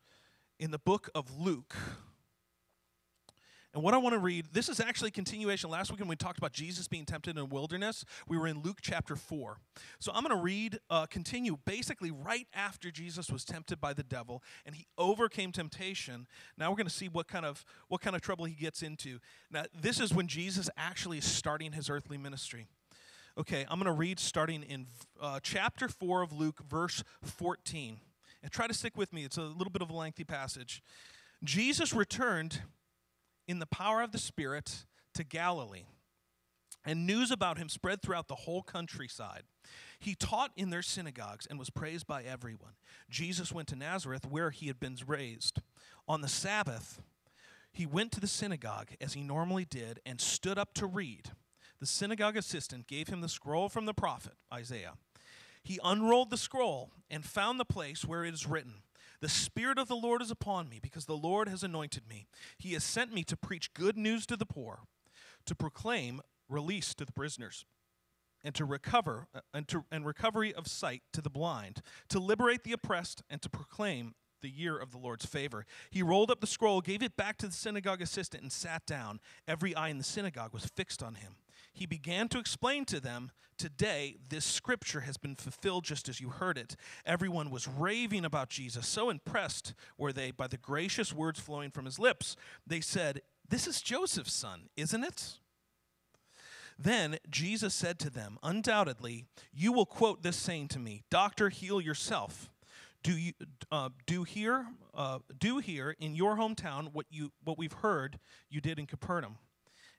in 0.61 0.71
the 0.71 0.79
book 0.79 1.11
of 1.15 1.37
Luke. 1.37 1.75
And 3.75 3.83
what 3.83 3.95
I 3.95 3.97
want 3.97 4.13
to 4.13 4.19
read, 4.19 4.49
this 4.53 4.69
is 4.69 4.81
actually 4.81 5.11
continuation. 5.11 5.71
Last 5.71 5.91
week 5.91 6.01
when 6.01 6.09
we 6.09 6.17
talked 6.17 6.37
about 6.37 6.53
Jesus 6.53 6.89
being 6.89 7.07
tempted 7.07 7.31
in 7.31 7.37
the 7.37 7.45
wilderness, 7.45 8.05
we 8.29 8.37
were 8.37 8.47
in 8.47 8.61
Luke 8.61 8.79
chapter 8.83 9.17
4. 9.17 9.57
So 9.99 10.13
I'm 10.15 10.23
going 10.23 10.37
to 10.37 10.43
read, 10.43 10.79
uh, 10.91 11.07
continue 11.07 11.57
basically 11.65 12.11
right 12.11 12.47
after 12.53 12.91
Jesus 12.91 13.31
was 13.31 13.47
tempted 13.47 13.81
by 13.81 13.95
the 13.95 14.03
devil 14.03 14.43
and 14.67 14.75
he 14.75 14.87
overcame 14.99 15.53
temptation. 15.53 16.27
Now 16.59 16.69
we're 16.69 16.77
going 16.77 16.87
to 16.87 16.93
see 16.93 17.09
what 17.09 17.29
kind 17.29 17.47
of 17.47 17.65
what 17.89 18.03
kind 18.03 18.15
of 18.15 18.21
trouble 18.21 18.45
he 18.45 18.55
gets 18.55 18.83
into. 18.83 19.21
Now 19.51 19.65
this 19.79 20.01
is 20.01 20.13
when 20.13 20.27
Jesus 20.27 20.69
actually 20.77 21.19
is 21.19 21.25
starting 21.25 21.73
his 21.73 21.89
earthly 21.89 22.19
ministry. 22.19 22.67
Okay, 23.39 23.65
I'm 23.71 23.79
going 23.79 23.87
to 23.87 23.93
read 23.93 24.21
starting 24.21 24.63
in 24.65 24.87
uh, 25.19 25.41
chapter 25.43 25.89
4 25.89 26.21
of 26.21 26.35
Luke, 26.35 26.61
verse 26.69 27.03
14. 27.23 27.97
And 28.43 28.53
try 28.53 28.67
to 28.67 28.75
stick 28.75 28.99
with 28.99 29.15
me. 29.15 29.25
It's 29.25 29.39
a 29.39 29.43
little 29.43 29.71
bit 29.71 29.81
of 29.81 29.89
a 29.89 29.95
lengthy 29.95 30.25
passage. 30.25 30.83
Jesus 31.43 31.95
returned 31.95 32.61
in 33.47 33.59
the 33.59 33.67
power 33.67 34.03
of 34.03 34.13
the 34.13 34.19
Spirit 34.19 34.85
to 35.15 35.25
Galilee. 35.25 35.85
And 36.85 37.07
news 37.07 37.31
about 37.31 37.59
him 37.59 37.69
spread 37.69 38.03
throughout 38.03 38.29
the 38.29 38.35
whole 38.35 38.63
countryside. 38.63 39.43
He 40.01 40.17
taught 40.17 40.51
in 40.57 40.71
their 40.71 40.83
synagogues 40.83 41.47
and 41.47 41.59
was 41.59 41.71
praised 41.71 42.09
by 42.09 42.25
everyone. 42.25 42.73
Jesus 43.09 43.53
went 43.53 43.69
to 43.69 43.77
Nazareth, 43.77 44.27
where 44.27 44.51
he 44.51 44.67
had 44.67 44.81
been 44.81 44.97
raised. 45.07 45.61
On 46.09 46.23
the 46.23 46.29
Sabbath, 46.29 47.01
he 47.73 47.87
went 47.87 48.11
to 48.13 48.21
the 48.21 48.27
synagogue, 48.27 48.89
as 49.01 49.15
he 49.15 49.23
normally 49.23 49.65
did, 49.65 50.01
and 50.05 50.21
stood 50.21 50.59
up 50.59 50.75
to 50.75 50.87
read. 50.87 51.31
The 51.79 51.87
synagogue 51.87 52.37
assistant 52.37 52.89
gave 52.89 53.09
him 53.09 53.21
the 53.21 53.29
scroll 53.29 53.69
from 53.69 53.87
the 53.87 53.95
prophet 53.95 54.35
Isaiah. 54.53 54.95
He 55.63 55.79
unrolled 55.85 56.31
the 56.31 56.37
scroll 56.37 56.91
and 57.09 57.25
found 57.25 57.61
the 57.61 57.65
place 57.65 58.05
where 58.05 58.25
it 58.25 58.35
is 58.35 58.47
written 58.47 58.83
the 59.23 59.29
Spirit 59.29 59.79
of 59.79 59.87
the 59.87 59.97
Lord 59.97 60.21
is 60.21 60.33
upon 60.33 60.69
me, 60.69 60.81
because 60.83 61.07
the 61.07 61.17
Lord 61.17 61.49
has 61.49 61.63
anointed 61.63 62.09
me. 62.09 62.27
He 62.59 62.73
has 62.73 62.83
sent 62.83 63.15
me 63.15 63.23
to 63.25 63.37
preach 63.37 63.73
good 63.73 63.97
news 63.97 64.27
to 64.27 64.37
the 64.37 64.45
poor, 64.45 64.81
to 65.47 65.55
proclaim 65.55 66.21
release 66.49 66.93
to 66.97 67.05
the 67.05 67.13
prisoners, 67.13 67.65
and 68.43 68.53
to 68.57 68.65
recover 68.65 69.29
uh, 69.33 69.41
and, 69.55 69.69
to, 69.69 69.85
and 69.93 70.05
recovery 70.05 70.53
of 70.53 70.67
sight 70.67 71.03
to 71.13 71.23
the 71.23 71.31
blind, 71.31 71.83
to 72.09 72.19
liberate 72.19 72.65
the 72.65 72.73
oppressed, 72.73 73.23
and 73.31 73.41
to 73.43 73.49
proclaim 73.49 74.15
the 74.41 74.51
year 74.51 74.77
of 74.77 74.91
the 74.91 74.99
Lord's 74.99 75.25
favor. 75.25 75.65
He 75.89 76.03
rolled 76.03 76.33
up 76.33 76.41
the 76.41 76.49
scroll, 76.49 76.81
gave 76.81 77.01
it 77.01 77.17
back 77.17 77.39
to 77.39 77.47
the 77.47 77.53
synagogue 77.53 78.03
assistant, 78.03 78.43
and 78.43 78.51
sat 78.51 78.85
down. 78.87 79.21
Every 79.47 79.73
eye 79.77 79.91
in 79.91 79.99
the 79.99 80.05
synagogue 80.05 80.53
was 80.53 80.67
fixed 80.67 81.01
on 81.01 81.15
him 81.15 81.37
he 81.73 81.87
began 81.87 82.29
to 82.29 82.39
explain 82.39 82.85
to 82.87 83.01
them, 83.01 83.31
Today, 83.59 84.17
this 84.29 84.45
scripture 84.45 85.03
has 85.03 85.17
been 85.17 85.37
fulfilled 85.37 85.85
just 85.85 86.09
as 86.09 86.21
you 86.21 86.31
heard 86.31 86.59
it. 86.59 86.75
Everyone 87.07 87.49
was 87.49 87.69
raving 87.69 88.25
about 88.25 88.49
Jesus. 88.49 88.89
So 88.89 89.09
impressed 89.09 89.75
were 89.97 90.13
they 90.13 90.33
by 90.33 90.49
the 90.49 90.57
gracious 90.57 91.13
words 91.13 91.39
flowing 91.39 91.71
from 91.71 91.85
his 91.85 91.99
lips. 91.99 92.35
They 92.67 92.81
said, 92.81 93.23
This 93.49 93.69
is 93.69 93.81
Joseph's 93.81 94.33
son, 94.33 94.69
isn't 94.77 95.05
it? 95.05 95.39
Then 96.79 97.19
Jesus 97.31 97.75
said 97.75 97.99
to 98.01 98.11
them, 98.11 98.39
Undoubtedly, 98.43 99.27
you 99.53 99.73
will 99.73 99.87
quote 99.87 100.23
this 100.23 100.37
saying 100.37 100.69
to 100.69 100.81
me, 100.81 101.05
Doctor, 101.11 101.49
heal 101.49 101.81
yourself. 101.81 102.51
Do 103.05 103.17
you 103.17 103.33
uh, 103.71 103.91
do 104.07 104.25
here 104.25 104.67
uh, 104.95 105.19
do 105.39 105.59
here 105.59 105.95
in 105.99 106.15
your 106.15 106.37
hometown 106.37 106.93
what 106.93 107.07
you 107.11 107.33
what 107.45 107.59
we've 107.59 107.73
heard 107.73 108.19
you 108.49 108.61
did 108.61 108.79
in 108.79 108.87
Capernaum? 108.87 109.39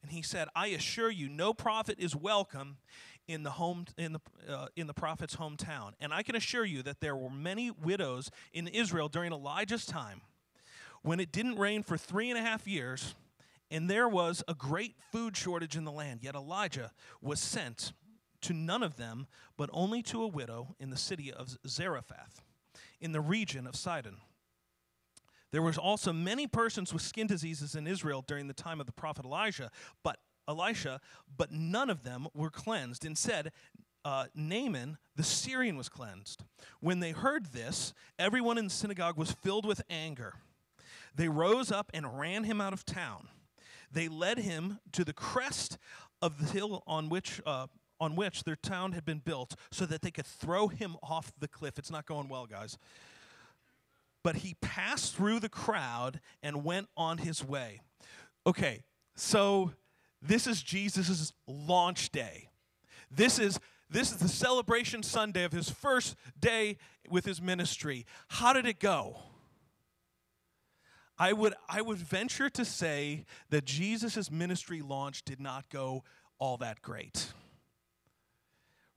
And 0.03 0.11
he 0.11 0.21
said, 0.21 0.49
I 0.55 0.67
assure 0.67 1.09
you, 1.09 1.27
no 1.29 1.53
prophet 1.53 1.95
is 1.97 2.15
welcome 2.15 2.77
in 3.25 3.43
the 3.43 3.51
home 3.51 3.85
in 3.97 4.13
the 4.13 4.19
uh, 4.49 4.67
in 4.75 4.85
the 4.85 4.93
prophet's 4.93 5.37
hometown. 5.37 5.93
And 6.01 6.13
I 6.13 6.23
can 6.23 6.35
assure 6.35 6.65
you 6.65 6.83
that 6.83 6.99
there 6.99 7.15
were 7.15 7.29
many 7.29 7.71
widows 7.71 8.29
in 8.51 8.67
Israel 8.67 9.07
during 9.07 9.31
Elijah's 9.31 9.85
time 9.85 10.21
when 11.03 11.19
it 11.19 11.31
didn't 11.31 11.57
rain 11.57 11.83
for 11.83 11.97
three 11.97 12.29
and 12.29 12.37
a 12.37 12.41
half 12.41 12.67
years, 12.67 13.15
And 13.73 13.89
there 13.89 14.07
was 14.07 14.43
a 14.47 14.53
great 14.53 14.95
food 15.11 15.35
shortage 15.35 15.75
in 15.75 15.83
the 15.83 15.91
land. 15.91 16.19
Yet 16.21 16.35
Elijah 16.35 16.91
was 17.21 17.39
sent 17.39 17.93
to 18.41 18.53
none 18.53 18.83
of 18.83 18.97
them, 18.97 19.25
but 19.57 19.67
only 19.73 20.03
to 20.03 20.21
a 20.21 20.27
widow 20.27 20.75
in 20.79 20.91
the 20.91 20.97
city 20.97 21.33
of 21.33 21.57
Zarephath, 21.67 22.41
in 23.01 23.13
the 23.13 23.19
region 23.21 23.65
of 23.65 23.75
Sidon. 23.75 24.17
There 25.53 25.61
was 25.61 25.77
also 25.77 26.11
many 26.11 26.47
persons 26.47 26.91
with 26.91 27.03
skin 27.03 27.27
diseases 27.27 27.75
in 27.75 27.85
Israel 27.85 28.23
during 28.27 28.47
the 28.47 28.55
time 28.55 28.79
of 28.79 28.87
the 28.87 28.91
prophet 28.91 29.23
Elijah, 29.23 29.69
but 30.03 30.17
Elisha, 30.47 30.99
but 31.37 31.51
none 31.51 31.91
of 31.91 32.03
them 32.03 32.27
were 32.33 32.49
cleansed. 32.49 33.05
Instead, 33.05 33.51
uh, 34.03 34.25
Naaman 34.33 34.97
the 35.15 35.23
Syrian 35.23 35.77
was 35.77 35.89
cleansed. 35.89 36.43
When 36.79 37.01
they 37.01 37.11
heard 37.11 37.53
this, 37.53 37.93
everyone 38.17 38.57
in 38.57 38.65
the 38.65 38.71
synagogue 38.71 39.15
was 39.15 39.31
filled 39.31 39.67
with 39.67 39.83
anger. 39.91 40.33
They 41.13 41.29
rose 41.29 41.71
up 41.71 41.91
and 41.93 42.19
ran 42.19 42.45
him 42.45 42.59
out 42.59 42.73
of 42.73 42.83
town. 42.83 43.27
They 43.91 44.07
led 44.07 44.39
him 44.39 44.79
to 44.93 45.05
the 45.05 45.13
crest 45.13 45.77
of 46.19 46.39
the 46.39 46.51
hill 46.51 46.81
on 46.87 47.09
which, 47.09 47.39
uh, 47.45 47.67
on 47.99 48.15
which 48.15 48.43
their 48.43 48.55
town 48.55 48.93
had 48.93 49.05
been 49.05 49.19
built 49.19 49.53
so 49.71 49.85
that 49.85 50.01
they 50.01 50.09
could 50.09 50.25
throw 50.25 50.67
him 50.67 50.97
off 51.03 51.31
the 51.37 51.47
cliff. 51.47 51.77
It's 51.77 51.91
not 51.91 52.07
going 52.07 52.27
well, 52.27 52.47
guys. 52.47 52.79
But 54.23 54.37
he 54.37 54.55
passed 54.61 55.15
through 55.15 55.39
the 55.39 55.49
crowd 55.49 56.19
and 56.41 56.63
went 56.63 56.87
on 56.95 57.19
his 57.19 57.43
way. 57.43 57.81
Okay, 58.47 58.83
so 59.15 59.73
this 60.21 60.47
is 60.47 60.63
Jesus' 60.63 61.33
launch 61.47 62.11
day. 62.11 62.49
This 63.11 63.37
is 63.37 63.59
this 63.89 64.11
is 64.11 64.17
the 64.17 64.27
celebration 64.27 65.03
Sunday 65.03 65.43
of 65.43 65.51
his 65.51 65.69
first 65.69 66.15
day 66.39 66.77
with 67.09 67.25
his 67.25 67.39
ministry. 67.39 68.07
How 68.27 68.51
did 68.51 68.65
it 68.65 68.79
go? 68.79 69.17
I 71.17 71.31
would, 71.31 71.53
I 71.69 71.81
would 71.81 71.99
venture 71.99 72.49
to 72.49 72.65
say 72.65 73.25
that 73.49 73.65
Jesus' 73.65 74.31
ministry 74.31 74.81
launch 74.81 75.23
did 75.23 75.39
not 75.39 75.69
go 75.69 76.03
all 76.39 76.57
that 76.57 76.81
great. 76.81 77.33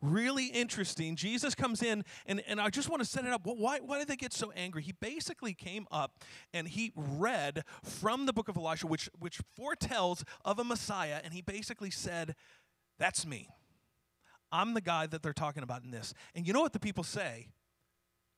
Really 0.02 0.46
interesting. 0.46 1.16
Jesus 1.16 1.54
comes 1.54 1.82
in, 1.82 2.04
and, 2.26 2.42
and 2.46 2.60
I 2.60 2.68
just 2.68 2.90
want 2.90 3.02
to 3.02 3.08
set 3.08 3.24
it 3.24 3.32
up. 3.32 3.42
Why, 3.44 3.78
why 3.80 3.98
did 3.98 4.08
they 4.08 4.16
get 4.16 4.32
so 4.32 4.52
angry? 4.54 4.82
He 4.82 4.92
basically 4.92 5.54
came 5.54 5.86
up 5.90 6.20
and 6.52 6.68
he 6.68 6.92
read 6.94 7.64
from 7.82 8.26
the 8.26 8.32
book 8.32 8.48
of 8.48 8.56
Elisha, 8.56 8.86
which, 8.86 9.08
which 9.18 9.40
foretells 9.56 10.22
of 10.44 10.58
a 10.58 10.64
Messiah, 10.64 11.20
and 11.24 11.32
he 11.32 11.40
basically 11.40 11.90
said, 11.90 12.34
That's 12.98 13.26
me. 13.26 13.48
I'm 14.52 14.74
the 14.74 14.80
guy 14.80 15.06
that 15.06 15.22
they're 15.22 15.32
talking 15.32 15.62
about 15.62 15.82
in 15.82 15.90
this. 15.90 16.14
And 16.34 16.46
you 16.46 16.52
know 16.52 16.60
what 16.60 16.72
the 16.72 16.78
people 16.80 17.02
say? 17.02 17.48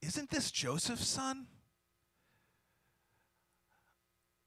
Isn't 0.00 0.30
this 0.30 0.50
Joseph's 0.50 1.06
son? 1.06 1.48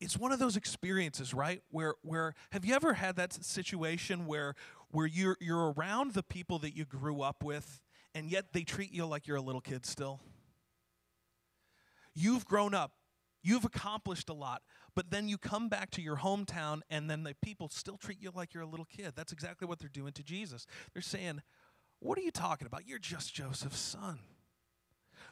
It's 0.02 0.18
one 0.18 0.32
of 0.32 0.40
those 0.40 0.58
experiences, 0.58 1.34
right? 1.34 1.62
Where 1.70 1.94
where 2.02 2.34
have 2.52 2.66
you 2.66 2.74
ever 2.74 2.94
had 2.94 3.16
that 3.18 3.32
situation 3.32 4.26
where 4.26 4.56
where 4.90 5.06
you're 5.06 5.38
you're 5.40 5.72
around 5.74 6.14
the 6.14 6.24
people 6.24 6.58
that 6.60 6.76
you 6.76 6.86
grew 6.86 7.22
up 7.22 7.44
with 7.44 7.82
and 8.16 8.30
yet 8.30 8.52
they 8.52 8.64
treat 8.64 8.92
you 8.92 9.06
like 9.06 9.28
you're 9.28 9.38
a 9.38 9.42
little 9.42 9.62
kid 9.62 9.86
still? 9.86 10.20
You've 12.16 12.46
grown 12.46 12.74
up. 12.74 12.92
You've 13.44 13.66
accomplished 13.66 14.30
a 14.30 14.34
lot, 14.34 14.62
but 14.96 15.10
then 15.10 15.28
you 15.28 15.38
come 15.38 15.68
back 15.68 15.90
to 15.92 16.02
your 16.02 16.18
hometown 16.18 16.82
and 16.92 17.10
then 17.10 17.24
the 17.24 17.36
people 17.42 17.70
still 17.70 17.98
treat 17.98 18.22
you 18.22 18.32
like 18.36 18.54
you're 18.54 18.62
a 18.62 18.68
little 18.68 18.86
kid. 18.86 19.14
That's 19.16 19.32
exactly 19.32 19.68
what 19.68 19.80
they're 19.80 19.90
doing 19.90 20.14
to 20.14 20.24
Jesus. 20.24 20.68
They're 20.94 21.02
saying, 21.02 21.42
What 22.00 22.18
are 22.18 22.22
you 22.22 22.32
talking 22.32 22.68
about? 22.68 22.88
You're 22.88 23.00
just 23.00 23.34
Joseph's 23.34 23.80
son. 23.80 24.20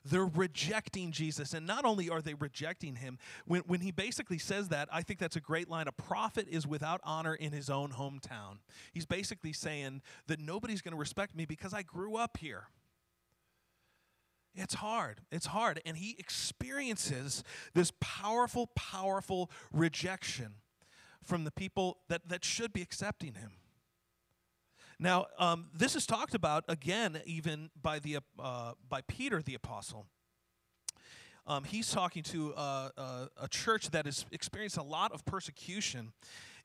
They're 0.06 0.26
rejecting 0.26 1.12
Jesus. 1.12 1.54
And 1.54 1.68
not 1.68 1.86
only 1.86 2.10
are 2.10 2.22
they 2.22 2.34
rejecting 2.34 2.96
him, 2.96 3.18
when, 3.46 3.62
when 3.62 3.82
he 3.82 3.92
basically 3.92 4.38
says 4.38 4.70
that, 4.70 4.90
I 4.92 5.02
think 5.02 5.20
that's 5.20 5.36
a 5.36 5.42
great 5.42 5.70
line. 5.70 5.88
A 5.88 5.92
prophet 5.92 6.48
is 6.50 6.66
without 6.66 7.02
honor 7.04 7.36
in 7.36 7.52
his 7.52 7.70
own 7.70 7.92
hometown. 7.92 8.60
He's 8.94 9.06
basically 9.06 9.54
saying 9.54 10.02
that 10.28 10.40
nobody's 10.40 10.82
going 10.82 10.94
to 10.94 11.00
respect 11.00 11.36
me 11.36 11.46
because 11.46 11.74
I 11.74 11.84
grew 11.84 12.16
up 12.16 12.38
here. 12.38 12.68
It's 14.56 14.74
hard. 14.76 15.22
It's 15.32 15.48
hard. 15.48 15.82
And 15.86 15.98
he 15.98 16.16
experiences 16.18 17.44
this 17.74 17.92
powerful, 18.00 18.68
powerful 18.76 19.52
rejection 19.72 20.56
from 21.24 21.44
the 21.44 21.52
people 21.52 22.00
that, 22.08 22.28
that 22.28 22.44
should 22.44 22.74
be 22.74 22.82
accepting 22.82 23.36
him. 23.36 23.52
Now, 25.00 25.28
um, 25.38 25.70
this 25.74 25.96
is 25.96 26.06
talked 26.06 26.36
about 26.36 26.66
again, 26.68 27.22
even 27.26 27.70
by, 27.82 28.00
the, 28.00 28.18
uh, 28.38 28.74
by 28.88 29.02
Peter 29.02 29.42
the 29.42 29.56
apostle. 29.56 30.06
Um, 31.48 31.64
he's 31.64 31.90
talking 31.90 32.22
to 32.24 32.54
uh, 32.54 32.90
uh, 32.98 33.26
a 33.42 33.48
church 33.48 33.90
that 33.92 34.06
has 34.06 34.26
experienced 34.32 34.78
a 34.78 34.84
lot 34.84 35.14
of 35.14 35.26
persecution 35.26 36.12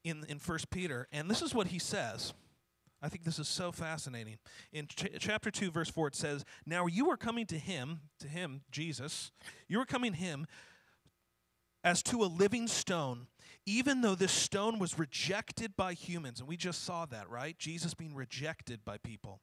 in, 0.02 0.24
in 0.28 0.38
1 0.38 0.58
Peter. 0.70 1.06
And 1.12 1.30
this 1.30 1.42
is 1.42 1.54
what 1.54 1.68
he 1.68 1.78
says. 1.78 2.34
I 3.00 3.08
think 3.08 3.24
this 3.24 3.38
is 3.38 3.48
so 3.48 3.70
fascinating. 3.70 4.38
In 4.72 4.86
ch- 4.86 5.08
chapter 5.18 5.50
2, 5.50 5.70
verse 5.70 5.90
4, 5.90 6.08
it 6.08 6.16
says, 6.16 6.44
Now 6.66 6.86
you 6.86 7.10
are 7.10 7.16
coming 7.16 7.46
to 7.46 7.58
him, 7.58 8.00
to 8.20 8.28
him, 8.28 8.62
Jesus, 8.70 9.30
you 9.68 9.80
are 9.80 9.86
coming 9.86 10.14
him 10.14 10.46
as 11.84 12.02
to 12.04 12.22
a 12.22 12.26
living 12.26 12.66
stone, 12.66 13.26
even 13.66 14.00
though 14.00 14.14
this 14.14 14.32
stone 14.32 14.78
was 14.78 14.98
rejected 14.98 15.76
by 15.76 15.94
humans. 15.94 16.40
And 16.40 16.48
we 16.48 16.56
just 16.56 16.84
saw 16.84 17.06
that, 17.06 17.28
right? 17.30 17.58
Jesus 17.58 17.94
being 17.94 18.14
rejected 18.14 18.84
by 18.84 18.98
people. 18.98 19.40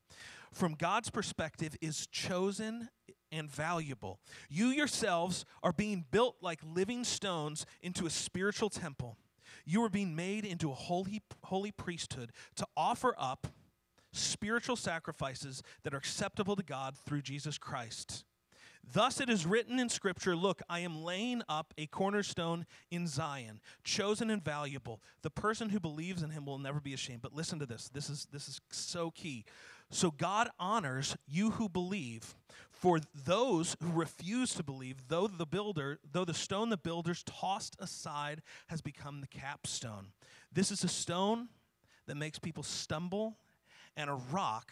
From 0.52 0.74
God's 0.74 1.10
perspective, 1.10 1.76
is 1.82 2.08
chosen 2.08 2.90
and 3.32 3.50
valuable. 3.50 4.20
You 4.50 4.68
yourselves 4.68 5.46
are 5.64 5.72
being 5.72 6.06
built 6.12 6.36
like 6.42 6.60
living 6.64 7.04
stones 7.04 7.66
into 7.82 8.06
a 8.06 8.10
spiritual 8.10 8.70
temple 8.70 9.18
you 9.66 9.84
are 9.84 9.90
being 9.90 10.16
made 10.16 10.46
into 10.46 10.72
a 10.72 10.76
holy, 10.76 11.22
holy 11.44 11.72
priesthood 11.72 12.32
to 12.56 12.68
offer 12.76 13.16
up 13.18 13.48
spiritual 14.14 14.76
sacrifices 14.76 15.64
that 15.84 15.94
are 15.94 15.98
acceptable 15.98 16.56
to 16.56 16.64
God 16.64 16.96
through 16.98 17.22
Jesus 17.22 17.58
Christ. 17.58 18.26
Thus 18.84 19.22
it 19.22 19.30
is 19.30 19.46
written 19.46 19.80
in 19.80 19.90
Scripture 19.90 20.36
Look, 20.36 20.62
I 20.70 20.80
am 20.80 21.04
laying 21.04 21.42
up 21.48 21.74
a 21.78 21.88
cornerstone 21.88 22.66
in 22.90 23.08
Zion, 23.08 23.62
chosen 23.84 24.30
and 24.30 24.44
valuable. 24.44 25.02
The 25.22 25.30
person 25.30 25.70
who 25.70 25.80
believes 25.80 26.24
in 26.24 26.32
him 26.32 26.46
will 26.46 26.60
never 26.60 26.80
be 26.80 26.94
ashamed. 26.94 27.22
But 27.22 27.34
listen 27.34 27.60
to 27.60 27.66
this 27.66 27.90
this 27.90 28.10
is, 28.10 28.28
this 28.32 28.48
is 28.48 28.60
so 28.70 29.12
key. 29.12 29.46
So 29.90 30.10
God 30.10 30.50
honors 30.60 31.16
you 31.28 31.52
who 31.52 31.70
believe. 31.70 32.36
For 32.72 33.00
those 33.26 33.76
who 33.84 33.92
refuse 33.92 34.56
to 34.56 34.64
believe, 34.64 35.08
though 35.08 35.28
the 35.28 35.46
builder, 35.46 36.00
though 36.12 36.26
the 36.26 36.34
stone 36.34 36.70
the 36.70 36.78
builders 36.78 37.24
tossed 37.24 37.76
aside 37.78 38.42
has 38.68 38.82
become 38.82 39.22
the 39.22 39.28
capstone. 39.28 40.08
This 40.52 40.72
is 40.72 40.84
a 40.84 40.88
stone 40.88 41.50
that 42.08 42.18
makes 42.18 42.40
people 42.40 42.64
stumble 42.64 43.38
and 43.96 44.10
a 44.10 44.20
rock 44.32 44.72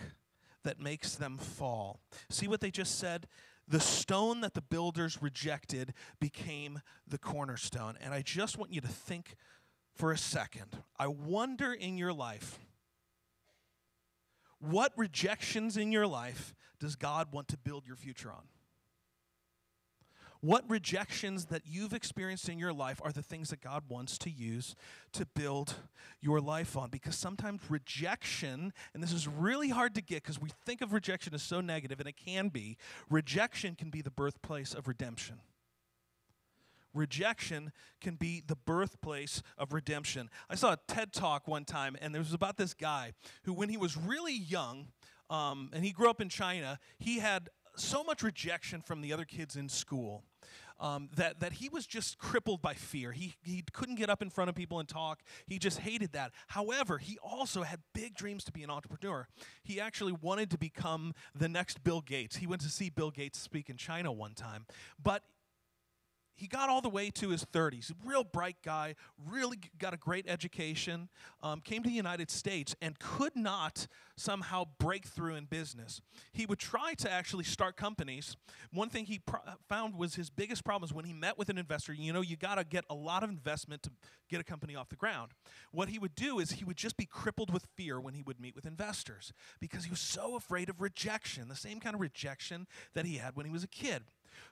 that 0.63 0.79
makes 0.79 1.15
them 1.15 1.37
fall. 1.37 1.99
See 2.29 2.47
what 2.47 2.61
they 2.61 2.71
just 2.71 2.97
said? 2.97 3.27
The 3.69 3.79
stone 3.79 4.41
that 4.41 4.55
the 4.55 4.61
builders 4.61 5.21
rejected 5.21 5.93
became 6.19 6.81
the 7.07 7.19
cornerstone. 7.19 7.97
And 8.01 8.13
I 8.13 8.23
just 8.23 8.57
want 8.57 8.73
you 8.73 8.81
to 8.81 8.87
think 8.87 9.35
for 9.93 10.11
a 10.11 10.17
second. 10.17 10.77
I 10.97 11.07
wonder 11.07 11.71
in 11.71 11.97
your 11.97 12.11
life, 12.11 12.57
what 14.59 14.91
rejections 14.97 15.77
in 15.77 15.91
your 15.91 16.07
life 16.07 16.55
does 16.79 16.95
God 16.95 17.31
want 17.31 17.47
to 17.49 17.57
build 17.57 17.85
your 17.85 17.95
future 17.95 18.31
on? 18.31 18.43
What 20.41 20.63
rejections 20.69 21.45
that 21.45 21.63
you've 21.65 21.93
experienced 21.93 22.47
in 22.47 22.59
your 22.59 22.71
life 22.71 23.01
are 23.03 23.11
the 23.11 23.21
things 23.21 23.49
that 23.49 23.59
God 23.59 23.83
wants 23.89 24.17
to 24.19 24.29
use 24.29 24.73
to 25.11 25.25
build 25.25 25.75
your 26.21 26.39
life 26.39 26.77
on? 26.77 26.89
Because 26.89 27.17
sometimes 27.17 27.61
rejection, 27.69 28.71
and 28.93 29.03
this 29.03 29.11
is 29.11 29.27
really 29.27 29.69
hard 29.69 29.95
to 29.95 30.01
get 30.01 30.23
because 30.23 30.39
we 30.39 30.49
think 30.65 30.81
of 30.81 30.93
rejection 30.93 31.33
as 31.33 31.43
so 31.43 31.59
negative, 31.59 31.99
and 31.99 32.07
it 32.07 32.15
can 32.15 32.47
be, 32.47 32.77
rejection 33.09 33.75
can 33.75 33.89
be 33.89 34.01
the 34.01 34.11
birthplace 34.11 34.73
of 34.73 34.87
redemption 34.87 35.39
rejection 36.93 37.71
can 38.01 38.15
be 38.15 38.41
the 38.45 38.55
birthplace 38.55 39.43
of 39.57 39.73
redemption. 39.73 40.29
I 40.49 40.55
saw 40.55 40.73
a 40.73 40.79
TED 40.87 41.13
talk 41.13 41.47
one 41.47 41.65
time, 41.65 41.95
and 42.01 42.13
there 42.13 42.21
was 42.21 42.33
about 42.33 42.57
this 42.57 42.73
guy 42.73 43.13
who, 43.43 43.53
when 43.53 43.69
he 43.69 43.77
was 43.77 43.95
really 43.95 44.33
young, 44.33 44.87
um, 45.29 45.69
and 45.73 45.85
he 45.85 45.91
grew 45.91 46.09
up 46.09 46.21
in 46.21 46.29
China, 46.29 46.79
he 46.97 47.19
had 47.19 47.49
so 47.79 48.03
much 48.03 48.23
rejection 48.23 48.81
from 48.81 49.01
the 49.01 49.13
other 49.13 49.25
kids 49.25 49.55
in 49.55 49.69
school. 49.69 50.23
Um, 50.81 51.09
that, 51.17 51.41
that 51.41 51.51
he 51.51 51.67
was 51.67 51.85
just 51.85 52.17
crippled 52.19 52.61
by 52.61 52.73
fear. 52.73 53.11
He, 53.11 53.35
he 53.43 53.65
couldn't 53.73 53.95
get 53.95 54.09
up 54.09 54.21
in 54.21 54.29
front 54.29 54.49
of 54.49 54.55
people 54.55 54.79
and 54.79 54.87
talk. 54.87 55.19
He 55.45 55.59
just 55.59 55.79
hated 55.79 56.13
that. 56.13 56.31
However, 56.47 56.99
he 56.99 57.17
also 57.21 57.63
had 57.63 57.81
big 57.93 58.15
dreams 58.15 58.45
to 58.45 58.53
be 58.53 58.63
an 58.63 58.69
entrepreneur. 58.69 59.27
He 59.61 59.81
actually 59.81 60.13
wanted 60.13 60.49
to 60.51 60.57
become 60.57 61.13
the 61.35 61.49
next 61.49 61.83
Bill 61.83 61.99
Gates. 61.99 62.37
He 62.37 62.47
went 62.47 62.61
to 62.61 62.69
see 62.69 62.89
Bill 62.89 63.11
Gates 63.11 63.37
speak 63.37 63.69
in 63.69 63.75
China 63.75 64.09
one 64.13 64.35
time. 64.35 64.65
But 65.03 65.23
he 66.39 66.47
got 66.47 66.69
all 66.69 66.79
the 66.79 66.89
way 66.89 67.09
to 67.09 67.29
his 67.29 67.43
30s. 67.43 67.91
Real 68.05 68.23
bright 68.23 68.55
guy, 68.63 68.95
really 69.27 69.59
got 69.77 69.93
a 69.93 69.97
great 69.97 70.25
education, 70.25 71.09
um, 71.43 71.59
came 71.59 71.83
to 71.83 71.89
the 71.89 71.95
United 71.95 72.31
States 72.31 72.75
and 72.81 72.97
could 72.97 73.35
not 73.35 73.87
somehow 74.15 74.63
break 74.79 75.05
through 75.05 75.35
in 75.35 75.45
business. 75.45 75.99
He 76.31 76.45
would 76.45 76.59
try 76.59 76.93
to 76.93 77.11
actually 77.11 77.43
start 77.43 77.75
companies. 77.75 78.37
One 78.71 78.89
thing 78.89 79.05
he 79.05 79.19
found 79.67 79.95
was 79.95 80.15
his 80.15 80.29
biggest 80.29 80.63
problem 80.63 80.87
is 80.87 80.93
when 80.93 81.03
he 81.03 81.13
met 81.13 81.37
with 81.37 81.49
an 81.49 81.57
investor, 81.57 81.93
you 81.93 82.13
know, 82.13 82.21
you 82.21 82.37
got 82.37 82.55
to 82.55 82.63
get 82.63 82.85
a 82.89 82.95
lot 82.95 83.21
of 83.21 83.29
investment 83.29 83.83
to 83.83 83.91
get 84.29 84.39
a 84.39 84.43
company 84.43 84.77
off 84.77 84.87
the 84.87 84.95
ground. 84.95 85.31
What 85.71 85.89
he 85.89 85.99
would 85.99 86.15
do 86.15 86.39
is 86.39 86.51
he 86.51 86.63
would 86.63 86.77
just 86.77 86.95
be 86.95 87.05
crippled 87.05 87.51
with 87.51 87.67
fear 87.75 87.99
when 87.99 88.13
he 88.13 88.21
would 88.21 88.39
meet 88.39 88.55
with 88.55 88.65
investors 88.65 89.33
because 89.59 89.83
he 89.83 89.89
was 89.89 89.99
so 89.99 90.37
afraid 90.37 90.69
of 90.69 90.79
rejection, 90.79 91.49
the 91.49 91.55
same 91.55 91.81
kind 91.81 91.95
of 91.95 91.99
rejection 91.99 92.65
that 92.93 93.05
he 93.05 93.17
had 93.17 93.35
when 93.35 93.45
he 93.45 93.51
was 93.51 93.63
a 93.63 93.67
kid. 93.67 94.03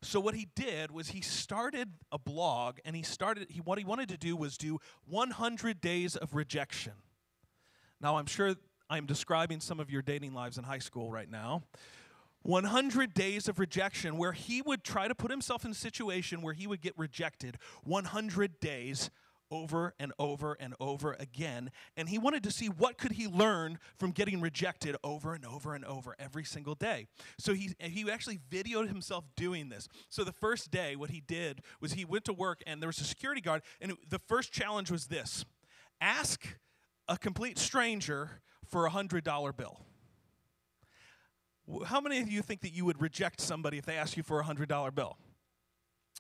So 0.02 0.20
what 0.20 0.36
he 0.36 0.48
did 0.56 0.92
was 0.92 1.10
he 1.10 1.22
started 1.22 1.90
a 2.12 2.20
blog 2.20 2.78
and 2.86 2.96
he 2.96 3.04
started 3.04 3.48
he 3.50 3.62
what 3.62 3.78
he 3.78 3.86
wanted 3.86 4.10
to 4.10 4.18
do 4.18 4.36
was 4.36 4.58
do 4.58 4.80
100 5.08 5.82
days 5.82 6.16
of 6.16 6.36
rejection. 6.36 6.94
Now 8.00 8.18
I'm 8.18 8.26
sure 8.26 8.56
I'm 8.90 9.06
describing 9.06 9.60
some 9.60 9.80
of 9.80 9.90
your 9.90 10.02
dating 10.02 10.34
lives 10.34 10.58
in 10.58 10.64
high 10.64 10.80
school 10.80 11.12
right 11.12 11.30
now. 11.30 11.64
100 12.44 13.14
days 13.14 13.50
of 13.50 13.60
rejection 13.60 14.18
where 14.18 14.32
he 14.32 14.62
would 14.62 14.84
try 14.84 15.08
to 15.08 15.16
put 15.16 15.32
himself 15.32 15.66
in 15.66 15.72
a 15.72 15.76
situation 15.76 16.42
where 16.42 16.54
he 16.54 16.66
would 16.66 16.82
get 16.82 16.94
rejected 16.98 17.58
100 17.84 18.60
days 18.60 19.10
over 19.52 19.94
and 20.00 20.14
over 20.20 20.58
and 20.60 20.74
over 20.80 21.16
again 21.20 21.72
and 21.96 22.10
he 22.10 22.18
wanted 22.18 22.44
to 22.44 22.52
see 22.52 22.68
what 22.68 22.98
could 22.98 23.14
he 23.14 23.28
learn 23.28 23.80
from 23.98 24.12
getting 24.12 24.42
rejected 24.42 24.96
over 25.04 25.34
and 25.34 25.46
over 25.46 25.74
and 25.74 25.86
over 25.86 26.16
every 26.20 26.44
single 26.44 26.76
day. 26.76 27.08
So 27.38 27.54
he, 27.54 27.72
he 27.80 28.10
actually 28.10 28.40
videoed 28.50 28.88
himself 28.88 29.26
doing 29.36 29.70
this. 29.70 29.88
So 30.10 30.24
the 30.24 30.32
first 30.32 30.72
day 30.72 30.96
what 30.96 31.10
he 31.10 31.22
did 31.22 31.62
was 31.80 31.94
he 31.94 32.06
went 32.06 32.26
to 32.26 32.34
work 32.34 32.62
and 32.68 32.82
there 32.82 32.88
was 32.90 33.00
a 33.00 33.06
security 33.06 33.42
guard 33.42 33.62
and 33.82 33.94
the 34.10 34.20
first 34.20 34.52
challenge 34.52 34.92
was 34.92 35.08
this. 35.08 35.46
Ask 36.02 36.58
a 37.08 37.18
complete 37.18 37.58
stranger 37.58 38.42
for 38.66 38.86
a 38.86 38.90
hundred 38.90 39.24
dollar 39.24 39.54
bill. 39.54 39.80
How 41.86 42.00
many 42.00 42.20
of 42.20 42.30
you 42.30 42.42
think 42.42 42.62
that 42.62 42.72
you 42.72 42.86
would 42.86 43.02
reject 43.02 43.42
somebody 43.42 43.78
if 43.78 43.86
they 43.86 43.98
asked 43.98 44.16
you 44.16 44.24
for 44.24 44.40
a 44.40 44.44
hundred 44.44 44.70
dollar 44.70 44.92
bill 44.92 45.18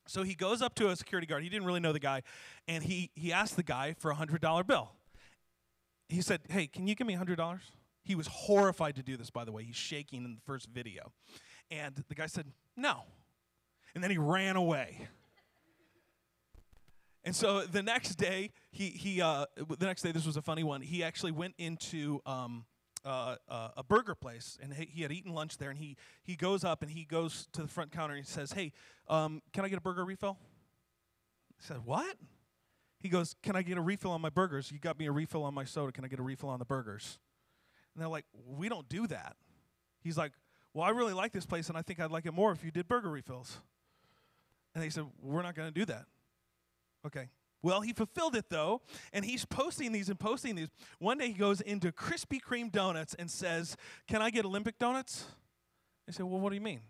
so 0.07 0.23
he 0.23 0.33
goes 0.33 0.61
up 0.61 0.75
to 0.75 0.89
a 0.89 0.95
security 0.95 1.27
guard. 1.27 1.43
He 1.43 1.49
didn't 1.49 1.65
really 1.65 1.79
know 1.79 1.93
the 1.93 1.99
guy, 1.99 2.23
and 2.67 2.83
he 2.83 3.11
he 3.15 3.31
asked 3.31 3.55
the 3.55 3.63
guy 3.63 3.95
for 3.99 4.11
a 4.11 4.15
hundred 4.15 4.41
dollar 4.41 4.63
bill. 4.63 4.91
He 6.09 6.21
said, 6.21 6.41
"Hey, 6.49 6.67
can 6.67 6.87
you 6.87 6.95
give 6.95 7.07
me 7.07 7.13
a 7.13 7.17
hundred 7.17 7.37
dollars?" 7.37 7.63
He 8.03 8.15
was 8.15 8.27
horrified 8.27 8.95
to 8.95 9.03
do 9.03 9.17
this. 9.17 9.29
By 9.29 9.43
the 9.43 9.51
way, 9.51 9.63
he's 9.63 9.75
shaking 9.75 10.23
in 10.23 10.35
the 10.35 10.41
first 10.41 10.69
video, 10.69 11.11
and 11.69 12.03
the 12.07 12.15
guy 12.15 12.27
said, 12.27 12.47
"No," 12.75 13.03
and 13.93 14.03
then 14.03 14.11
he 14.11 14.17
ran 14.17 14.55
away. 14.55 15.07
And 17.23 17.35
so 17.35 17.63
the 17.63 17.83
next 17.83 18.15
day, 18.15 18.51
he 18.71 18.89
he 18.89 19.21
uh, 19.21 19.45
the 19.57 19.85
next 19.85 20.01
day 20.01 20.13
this 20.13 20.25
was 20.25 20.37
a 20.37 20.41
funny 20.41 20.63
one. 20.63 20.81
He 20.81 21.03
actually 21.03 21.33
went 21.33 21.55
into 21.57 22.21
um, 22.25 22.65
uh, 23.07 23.35
uh, 23.47 23.69
a 23.77 23.83
burger 23.83 24.15
place, 24.15 24.57
and 24.61 24.73
he, 24.73 24.85
he 24.85 25.01
had 25.01 25.13
eaten 25.13 25.33
lunch 25.33 25.57
there, 25.57 25.69
and 25.69 25.79
he 25.79 25.95
he 26.23 26.35
goes 26.35 26.65
up 26.65 26.81
and 26.81 26.91
he 26.91 27.05
goes 27.05 27.47
to 27.53 27.61
the 27.61 27.67
front 27.67 27.91
counter 27.91 28.13
and 28.13 28.25
he 28.25 28.29
says, 28.29 28.51
"Hey, 28.51 28.73
um, 29.07 29.41
can 29.53 29.63
I 29.63 29.69
get 29.69 29.77
a 29.77 29.81
burger 29.81 30.03
refill?" 30.03 30.37
I 31.57 31.63
said, 31.65 31.85
"What?" 31.85 32.17
He 32.99 33.07
goes, 33.07 33.35
"Can 33.41 33.55
I 33.55 33.61
get 33.61 33.77
a 33.77 33.81
refill 33.81 34.11
on 34.11 34.19
my 34.19 34.29
burgers? 34.29 34.71
You 34.71 34.79
got 34.79 34.99
me 34.99 35.05
a 35.05 35.11
refill 35.11 35.43
on 35.43 35.53
my 35.53 35.63
soda. 35.63 35.93
Can 35.93 36.03
I 36.03 36.09
get 36.09 36.19
a 36.19 36.23
refill 36.23 36.49
on 36.49 36.59
the 36.59 36.65
burgers?" 36.65 37.17
And 37.95 38.01
they're 38.01 38.09
like, 38.09 38.25
"We 38.45 38.67
don't 38.67 38.89
do 38.89 39.07
that." 39.07 39.37
He's 40.01 40.17
like, 40.17 40.33
"Well, 40.73 40.83
I 40.83 40.89
really 40.89 41.13
like 41.13 41.31
this 41.31 41.45
place, 41.45 41.69
and 41.69 41.77
I 41.77 41.83
think 41.83 42.01
I'd 42.01 42.11
like 42.11 42.25
it 42.25 42.33
more 42.33 42.51
if 42.51 42.61
you 42.61 42.71
did 42.71 42.89
burger 42.89 43.09
refills." 43.09 43.61
And 44.75 44.83
they 44.83 44.89
said, 44.89 45.05
"We're 45.21 45.43
not 45.43 45.55
going 45.55 45.69
to 45.69 45.73
do 45.73 45.85
that." 45.85 46.07
Okay. 47.05 47.29
Well, 47.63 47.81
he 47.81 47.93
fulfilled 47.93 48.35
it 48.35 48.49
though, 48.49 48.81
and 49.11 49.25
he's 49.25 49.45
posting 49.45 49.91
these 49.91 50.09
and 50.09 50.19
posting 50.19 50.55
these. 50.55 50.69
One 50.99 51.17
day 51.17 51.27
he 51.27 51.33
goes 51.33 51.61
into 51.61 51.91
Krispy 51.91 52.39
Kreme 52.39 52.71
Donuts 52.71 53.15
and 53.17 53.29
says, 53.29 53.75
Can 54.07 54.21
I 54.21 54.29
get 54.29 54.45
Olympic 54.45 54.77
donuts? 54.77 55.25
They 56.05 56.13
said, 56.13 56.25
Well, 56.25 56.39
what 56.39 56.49
do 56.49 56.55
you 56.55 56.61
mean? 56.61 56.81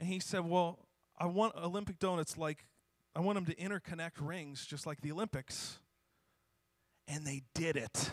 And 0.00 0.08
he 0.08 0.18
said, 0.18 0.40
Well, 0.40 0.80
I 1.16 1.26
want 1.26 1.54
Olympic 1.56 1.98
donuts 1.98 2.36
like, 2.36 2.66
I 3.14 3.20
want 3.20 3.36
them 3.36 3.46
to 3.46 3.54
interconnect 3.54 4.12
rings 4.20 4.66
just 4.66 4.86
like 4.86 5.00
the 5.00 5.12
Olympics. 5.12 5.78
And 7.06 7.26
they 7.26 7.42
did 7.54 7.76
it. 7.76 8.10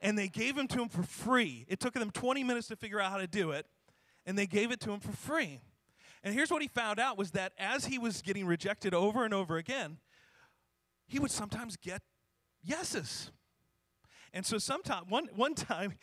And 0.00 0.18
they 0.18 0.28
gave 0.28 0.56
them 0.56 0.68
to 0.68 0.82
him 0.82 0.88
for 0.88 1.02
free. 1.02 1.64
It 1.68 1.80
took 1.80 1.94
them 1.94 2.10
20 2.10 2.44
minutes 2.44 2.68
to 2.68 2.76
figure 2.76 3.00
out 3.00 3.10
how 3.10 3.18
to 3.18 3.26
do 3.26 3.50
it, 3.52 3.66
and 4.26 4.38
they 4.38 4.46
gave 4.46 4.70
it 4.70 4.80
to 4.80 4.90
him 4.90 5.00
for 5.00 5.12
free. 5.12 5.60
And 6.22 6.34
here's 6.34 6.50
what 6.50 6.62
he 6.62 6.68
found 6.68 6.98
out 6.98 7.18
was 7.18 7.32
that 7.32 7.52
as 7.58 7.86
he 7.86 7.98
was 7.98 8.22
getting 8.22 8.46
rejected 8.46 8.94
over 8.94 9.24
and 9.24 9.34
over 9.34 9.56
again, 9.56 9.98
he 11.06 11.18
would 11.18 11.30
sometimes 11.30 11.76
get 11.76 12.02
yeses. 12.62 13.30
And 14.32 14.44
so 14.44 14.58
sometime 14.58 15.04
one 15.08 15.28
one 15.34 15.54
time 15.54 15.94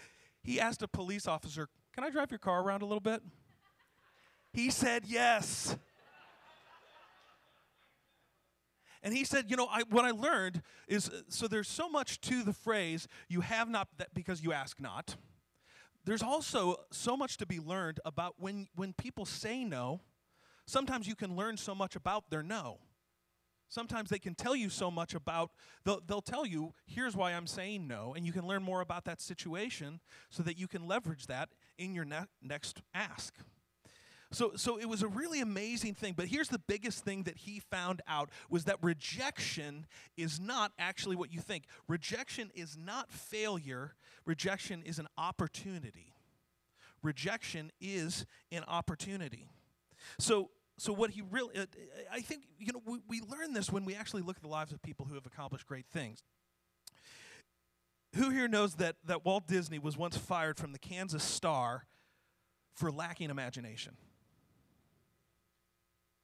he 0.41 0.59
asked 0.59 0.81
a 0.81 0.87
police 0.87 1.27
officer, 1.27 1.67
"Can 1.93 2.03
I 2.03 2.09
drive 2.09 2.31
your 2.31 2.39
car 2.39 2.61
around 2.61 2.81
a 2.81 2.85
little 2.85 3.01
bit?" 3.01 3.21
He 4.53 4.69
said 4.69 5.03
yes. 5.05 5.75
And 9.03 9.15
he 9.15 9.23
said, 9.23 9.49
you 9.49 9.57
know, 9.57 9.67
I, 9.71 9.81
what 9.89 10.05
I 10.05 10.11
learned 10.11 10.61
is 10.87 11.09
uh, 11.09 11.21
so 11.27 11.47
there's 11.47 11.67
so 11.67 11.89
much 11.89 12.21
to 12.21 12.43
the 12.43 12.53
phrase, 12.53 13.07
you 13.29 13.41
have 13.41 13.67
not 13.67 13.87
because 14.13 14.43
you 14.43 14.53
ask 14.53 14.79
not. 14.79 15.15
There's 16.05 16.21
also 16.21 16.75
so 16.91 17.17
much 17.17 17.37
to 17.37 17.45
be 17.45 17.59
learned 17.59 17.99
about 18.05 18.35
when, 18.37 18.67
when 18.75 18.93
people 18.93 19.25
say 19.25 19.63
no, 19.63 20.01
sometimes 20.65 21.07
you 21.07 21.15
can 21.15 21.35
learn 21.35 21.57
so 21.57 21.73
much 21.73 21.95
about 21.95 22.29
their 22.29 22.43
no. 22.43 22.79
Sometimes 23.71 24.09
they 24.09 24.19
can 24.19 24.35
tell 24.35 24.53
you 24.53 24.69
so 24.69 24.91
much 24.91 25.15
about, 25.15 25.51
they'll, 25.85 26.01
they'll 26.05 26.21
tell 26.21 26.45
you, 26.45 26.73
here's 26.85 27.15
why 27.15 27.31
I'm 27.31 27.47
saying 27.47 27.87
no, 27.87 28.13
and 28.13 28.25
you 28.25 28.33
can 28.33 28.45
learn 28.45 28.61
more 28.61 28.81
about 28.81 29.05
that 29.05 29.21
situation 29.21 30.01
so 30.29 30.43
that 30.43 30.59
you 30.59 30.67
can 30.67 30.89
leverage 30.89 31.27
that 31.27 31.47
in 31.77 31.95
your 31.95 32.03
ne- 32.03 32.27
next 32.41 32.81
ask. 32.93 33.33
So, 34.29 34.51
so 34.57 34.77
it 34.77 34.89
was 34.89 35.03
a 35.03 35.07
really 35.07 35.39
amazing 35.39 35.93
thing. 35.93 36.15
But 36.17 36.27
here's 36.27 36.49
the 36.49 36.59
biggest 36.59 37.05
thing 37.05 37.23
that 37.23 37.37
he 37.37 37.61
found 37.61 38.01
out 38.09 38.29
was 38.49 38.65
that 38.65 38.75
rejection 38.81 39.85
is 40.17 40.37
not 40.37 40.73
actually 40.77 41.15
what 41.15 41.31
you 41.31 41.39
think. 41.39 41.63
Rejection 41.87 42.51
is 42.53 42.77
not 42.77 43.09
failure, 43.09 43.95
rejection 44.25 44.83
is 44.83 44.99
an 44.99 45.07
opportunity. 45.17 46.13
Rejection 47.01 47.71
is 47.79 48.25
an 48.51 48.65
opportunity. 48.67 49.47
So, 50.19 50.49
so 50.81 50.91
what 50.91 51.11
he 51.11 51.21
really 51.29 51.55
uh, 51.55 51.65
i 52.11 52.21
think 52.21 52.41
you 52.57 52.73
know 52.73 52.81
we, 52.85 52.97
we 53.07 53.21
learn 53.21 53.53
this 53.53 53.71
when 53.71 53.85
we 53.85 53.93
actually 53.93 54.23
look 54.23 54.37
at 54.37 54.41
the 54.41 54.49
lives 54.49 54.71
of 54.71 54.81
people 54.81 55.05
who 55.05 55.13
have 55.13 55.27
accomplished 55.27 55.67
great 55.67 55.85
things. 55.85 56.23
Who 58.15 58.29
here 58.31 58.47
knows 58.47 58.75
that, 58.75 58.95
that 59.05 59.23
walt 59.23 59.47
disney 59.47 59.77
was 59.77 59.95
once 59.95 60.17
fired 60.17 60.57
from 60.57 60.73
the 60.73 60.79
kansas 60.79 61.23
star 61.23 61.85
for 62.73 62.91
lacking 62.91 63.29
imagination? 63.29 63.95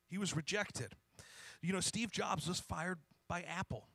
He 0.10 0.18
was 0.18 0.36
rejected. 0.36 0.96
You 1.62 1.74
know 1.74 1.80
steve 1.80 2.12
jobs 2.12 2.48
was 2.48 2.60
fired 2.60 2.98
by 3.30 3.44
apple 3.44 3.90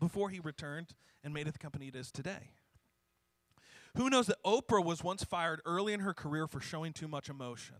before 0.00 0.30
he 0.30 0.40
returned 0.40 0.88
and 1.22 1.32
made 1.32 1.46
it 1.46 1.52
the 1.52 1.58
company 1.60 1.86
it 1.86 1.94
is 1.94 2.10
today. 2.10 2.50
Who 3.96 4.10
knows 4.10 4.26
that 4.26 4.42
oprah 4.44 4.84
was 4.84 5.04
once 5.04 5.22
fired 5.22 5.60
early 5.64 5.92
in 5.92 6.00
her 6.00 6.14
career 6.14 6.48
for 6.48 6.60
showing 6.60 6.92
too 6.92 7.06
much 7.06 7.28
emotion 7.28 7.76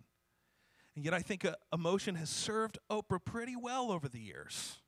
and 0.97 1.05
yet, 1.05 1.15
I 1.15 1.21
think 1.21 1.45
uh, 1.45 1.55
emotion 1.73 2.17
has 2.17 2.29
served 2.29 2.79
Oprah 2.91 3.25
pretty 3.25 3.57
well 3.57 3.93
over 3.93 4.09
the 4.09 4.19
years. 4.19 4.79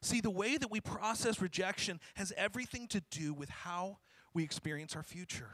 See, 0.00 0.20
the 0.20 0.30
way 0.30 0.56
that 0.56 0.70
we 0.70 0.80
process 0.80 1.40
rejection 1.40 2.00
has 2.14 2.32
everything 2.36 2.88
to 2.88 3.02
do 3.10 3.34
with 3.34 3.48
how 3.48 3.98
we 4.34 4.42
experience 4.42 4.96
our 4.96 5.02
future. 5.02 5.50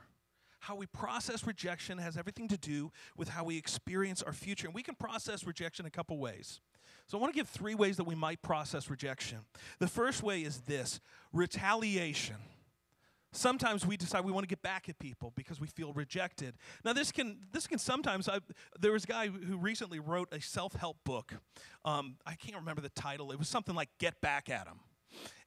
How 0.61 0.75
we 0.75 0.87
process 0.87 1.47
rejection 1.47 1.99
has 1.99 2.17
everything 2.17 2.49
to 2.49 2.57
do 2.57 2.91
with 3.17 3.29
how 3.29 3.45
we 3.45 3.57
experience 3.57 4.23
our 4.23 4.33
future. 4.33 4.67
And 4.67 4.75
we 4.75 4.83
can 4.83 4.95
process 4.95 5.47
rejection 5.47 5.87
a 5.87 5.91
couple 5.91 6.19
ways. 6.19 6.61
So 7.07 7.17
I 7.17 7.21
want 7.21 7.33
to 7.33 7.39
give 7.39 7.49
three 7.49 7.75
ways 7.75 7.97
that 7.97 8.05
we 8.05 8.15
might 8.15 8.43
process 8.43 8.91
rejection. 8.91 9.39
The 9.79 9.87
first 9.87 10.23
way 10.23 10.43
is 10.43 10.61
this 10.63 11.01
retaliation. 11.33 12.37
Sometimes 13.39 13.87
we 13.87 13.97
decide 13.97 14.25
we 14.25 14.33
want 14.33 14.43
to 14.43 14.49
get 14.49 14.63
back 14.63 14.89
at 14.89 14.99
people 14.99 15.33
because 15.37 15.61
we 15.61 15.69
feel 15.69 15.93
rejected. 15.93 16.57
Now, 16.85 16.93
this 16.93 17.13
can 17.13 17.39
this 17.53 17.69
can 17.69 17.79
sometimes. 17.79 18.29
I, 18.29 18.41
there 18.81 18.91
was 18.91 19.05
a 19.05 19.07
guy 19.07 19.29
who 19.29 19.57
recently 19.57 20.01
wrote 20.01 20.29
a 20.33 20.41
self 20.41 20.73
help 20.75 20.97
book. 21.05 21.33
Um, 21.85 22.17
I 22.27 22.35
can't 22.35 22.57
remember 22.57 22.81
the 22.81 22.89
title. 22.89 23.31
It 23.31 23.39
was 23.39 23.49
something 23.49 23.77
like 23.77 23.91
"Get 23.99 24.21
Back 24.21 24.51
at 24.51 24.67
Him." 24.67 24.81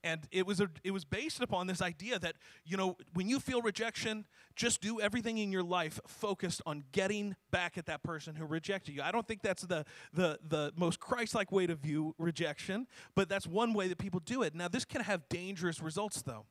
and 0.03 0.21
it 0.31 0.47
was 0.47 0.59
a, 0.59 0.69
it 0.83 0.91
was 0.91 1.05
based 1.05 1.41
upon 1.41 1.67
this 1.67 1.81
idea 1.81 2.17
that 2.17 2.33
you 2.65 2.75
know 2.75 2.97
when 3.13 3.29
you 3.29 3.39
feel 3.39 3.61
rejection 3.61 4.25
just 4.55 4.81
do 4.81 4.99
everything 4.99 5.37
in 5.37 5.51
your 5.51 5.61
life 5.61 5.99
focused 6.07 6.61
on 6.65 6.83
getting 6.91 7.35
back 7.51 7.77
at 7.77 7.85
that 7.85 8.01
person 8.01 8.33
who 8.33 8.45
rejected 8.45 8.95
you 8.95 9.01
i 9.03 9.11
don't 9.11 9.27
think 9.27 9.43
that's 9.43 9.61
the 9.63 9.85
the, 10.13 10.39
the 10.47 10.73
most 10.75 10.99
christ-like 10.99 11.51
way 11.51 11.67
to 11.67 11.75
view 11.75 12.15
rejection 12.17 12.87
but 13.15 13.29
that's 13.29 13.45
one 13.45 13.73
way 13.73 13.87
that 13.87 13.99
people 13.99 14.19
do 14.25 14.41
it 14.41 14.55
now 14.55 14.67
this 14.67 14.85
can 14.85 15.01
have 15.01 15.21
dangerous 15.29 15.81
results 15.81 16.23
though 16.23 16.45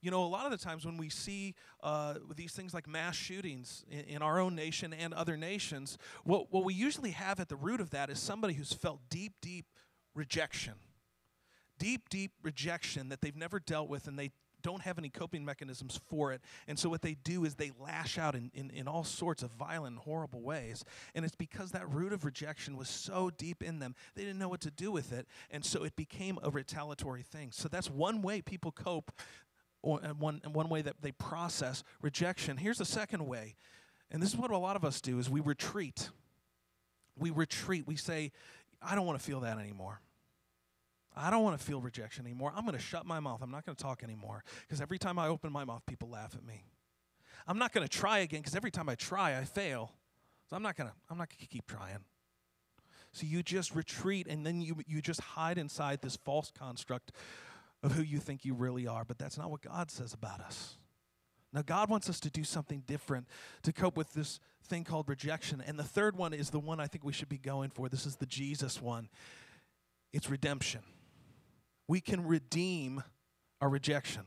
you 0.00 0.10
know, 0.10 0.24
a 0.24 0.26
lot 0.26 0.44
of 0.44 0.50
the 0.50 0.58
times 0.58 0.84
when 0.84 0.96
we 0.96 1.08
see 1.08 1.54
uh, 1.82 2.14
these 2.34 2.52
things 2.52 2.74
like 2.74 2.86
mass 2.86 3.16
shootings 3.16 3.84
in, 3.90 4.00
in, 4.00 4.22
our 4.22 4.38
own 4.38 4.54
nation 4.54 4.92
and 4.92 5.14
other 5.14 5.36
nations, 5.36 5.98
what, 6.24 6.52
what 6.52 6.64
we 6.64 6.74
usually 6.74 7.10
have 7.12 7.40
at 7.40 7.48
the 7.48 7.56
root 7.56 7.80
of 7.80 7.90
that 7.90 8.10
is 8.10 8.18
somebody 8.18 8.54
who's 8.54 8.72
felt 8.72 9.00
deep, 9.10 9.34
deep 9.40 9.66
rejection. 10.14 10.74
Deep, 11.78 12.08
deep 12.08 12.32
rejection 12.42 13.10
that 13.10 13.20
they've 13.20 13.36
never 13.36 13.60
dealt 13.60 13.88
with 13.88 14.06
and 14.06 14.18
they 14.18 14.30
don't 14.66 14.82
have 14.82 14.98
any 14.98 15.08
coping 15.08 15.44
mechanisms 15.44 16.00
for 16.08 16.32
it. 16.32 16.40
And 16.66 16.76
so 16.76 16.88
what 16.88 17.00
they 17.00 17.14
do 17.14 17.44
is 17.44 17.54
they 17.54 17.70
lash 17.78 18.18
out 18.18 18.34
in, 18.34 18.50
in, 18.52 18.70
in 18.70 18.88
all 18.88 19.04
sorts 19.04 19.44
of 19.44 19.52
violent, 19.52 19.98
horrible 19.98 20.42
ways. 20.42 20.84
And 21.14 21.24
it's 21.24 21.36
because 21.36 21.70
that 21.70 21.88
root 21.88 22.12
of 22.12 22.24
rejection 22.24 22.76
was 22.76 22.88
so 22.88 23.30
deep 23.30 23.62
in 23.62 23.78
them, 23.78 23.94
they 24.16 24.22
didn't 24.22 24.40
know 24.40 24.48
what 24.48 24.60
to 24.62 24.72
do 24.72 24.90
with 24.90 25.12
it. 25.12 25.28
And 25.52 25.64
so 25.64 25.84
it 25.84 25.94
became 25.94 26.40
a 26.42 26.50
retaliatory 26.50 27.22
thing. 27.22 27.50
So 27.52 27.68
that's 27.68 27.88
one 27.88 28.22
way 28.22 28.42
people 28.42 28.72
cope, 28.72 29.12
or 29.86 30.00
and 30.02 30.18
one, 30.18 30.40
one 30.52 30.68
way 30.68 30.82
that 30.82 30.96
they 31.00 31.12
process 31.12 31.84
rejection. 32.02 32.56
Here's 32.56 32.78
the 32.78 32.84
second 32.84 33.24
way. 33.26 33.54
And 34.10 34.22
this 34.22 34.30
is 34.30 34.36
what 34.36 34.50
a 34.50 34.58
lot 34.58 34.76
of 34.76 34.84
us 34.84 35.00
do 35.00 35.18
is 35.18 35.30
we 35.30 35.40
retreat. 35.40 36.10
We 37.18 37.30
retreat. 37.30 37.86
We 37.86 37.96
say, 37.96 38.32
I 38.82 38.94
don't 38.94 39.06
want 39.06 39.18
to 39.18 39.24
feel 39.24 39.40
that 39.40 39.58
anymore. 39.58 40.00
I 41.16 41.30
don't 41.30 41.42
want 41.42 41.58
to 41.58 41.64
feel 41.64 41.80
rejection 41.80 42.26
anymore. 42.26 42.52
I'm 42.54 42.66
going 42.66 42.76
to 42.76 42.82
shut 42.82 43.06
my 43.06 43.20
mouth. 43.20 43.40
I'm 43.42 43.50
not 43.50 43.64
going 43.64 43.74
to 43.74 43.82
talk 43.82 44.02
anymore 44.02 44.44
because 44.62 44.80
every 44.80 44.98
time 44.98 45.18
I 45.18 45.28
open 45.28 45.50
my 45.50 45.64
mouth, 45.64 45.82
people 45.86 46.10
laugh 46.10 46.34
at 46.34 46.44
me. 46.44 46.64
I'm 47.46 47.58
not 47.58 47.72
going 47.72 47.86
to 47.86 47.88
try 47.88 48.18
again 48.18 48.40
because 48.40 48.56
every 48.56 48.70
time 48.70 48.88
I 48.88 48.96
try, 48.96 49.38
I 49.38 49.44
fail. 49.44 49.92
So 50.50 50.56
I'm 50.56 50.62
not 50.62 50.76
going 50.76 50.90
to 50.90 50.94
I'm 51.08 51.16
not 51.16 51.28
going 51.28 51.38
to 51.40 51.46
keep 51.46 51.66
trying. 51.66 52.04
So 53.12 53.24
you 53.24 53.42
just 53.42 53.74
retreat 53.74 54.26
and 54.26 54.44
then 54.44 54.60
you 54.60 54.76
you 54.86 55.00
just 55.00 55.20
hide 55.20 55.58
inside 55.58 56.02
this 56.02 56.16
false 56.16 56.52
construct 56.56 57.12
of 57.86 57.92
who 57.92 58.02
you 58.02 58.18
think 58.18 58.44
you 58.44 58.52
really 58.52 58.86
are, 58.86 59.04
but 59.04 59.16
that's 59.16 59.38
not 59.38 59.50
what 59.50 59.62
God 59.62 59.90
says 59.90 60.12
about 60.12 60.40
us. 60.40 60.76
Now 61.52 61.62
God 61.62 61.88
wants 61.88 62.10
us 62.10 62.20
to 62.20 62.30
do 62.30 62.44
something 62.44 62.82
different 62.86 63.26
to 63.62 63.72
cope 63.72 63.96
with 63.96 64.12
this 64.12 64.40
thing 64.64 64.84
called 64.84 65.08
rejection. 65.08 65.62
And 65.66 65.78
the 65.78 65.84
third 65.84 66.16
one 66.16 66.34
is 66.34 66.50
the 66.50 66.60
one 66.60 66.80
I 66.80 66.86
think 66.86 67.04
we 67.04 67.14
should 67.14 67.28
be 67.28 67.38
going 67.38 67.70
for. 67.70 67.88
This 67.88 68.04
is 68.04 68.16
the 68.16 68.26
Jesus 68.26 68.82
one. 68.82 69.08
It's 70.12 70.28
redemption 70.28 70.82
we 71.88 72.00
can 72.00 72.26
redeem 72.26 73.02
our 73.60 73.68
rejection. 73.68 74.26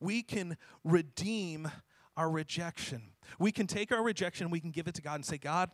We 0.00 0.22
can 0.22 0.56
redeem 0.84 1.70
our 2.16 2.30
rejection. 2.30 3.02
We 3.38 3.52
can 3.52 3.66
take 3.66 3.92
our 3.92 4.02
rejection, 4.02 4.50
we 4.50 4.60
can 4.60 4.70
give 4.70 4.88
it 4.88 4.94
to 4.96 5.02
God 5.02 5.14
and 5.14 5.24
say, 5.24 5.38
God, 5.38 5.70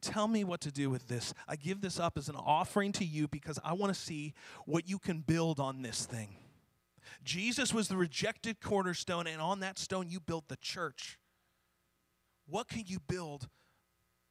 tell 0.00 0.28
me 0.28 0.44
what 0.44 0.60
to 0.60 0.70
do 0.70 0.90
with 0.90 1.08
this. 1.08 1.34
I 1.48 1.56
give 1.56 1.80
this 1.80 1.98
up 1.98 2.16
as 2.16 2.28
an 2.28 2.36
offering 2.36 2.92
to 2.92 3.04
you 3.04 3.26
because 3.26 3.58
I 3.64 3.72
want 3.72 3.92
to 3.92 3.98
see 3.98 4.34
what 4.66 4.88
you 4.88 4.98
can 4.98 5.20
build 5.20 5.58
on 5.58 5.82
this 5.82 6.06
thing. 6.06 6.36
Jesus 7.24 7.72
was 7.72 7.88
the 7.88 7.96
rejected 7.96 8.60
cornerstone, 8.60 9.26
and 9.26 9.40
on 9.40 9.60
that 9.60 9.78
stone, 9.78 10.08
you 10.08 10.20
built 10.20 10.48
the 10.48 10.56
church. 10.56 11.18
What 12.46 12.68
can 12.68 12.84
you 12.86 12.98
build 13.00 13.48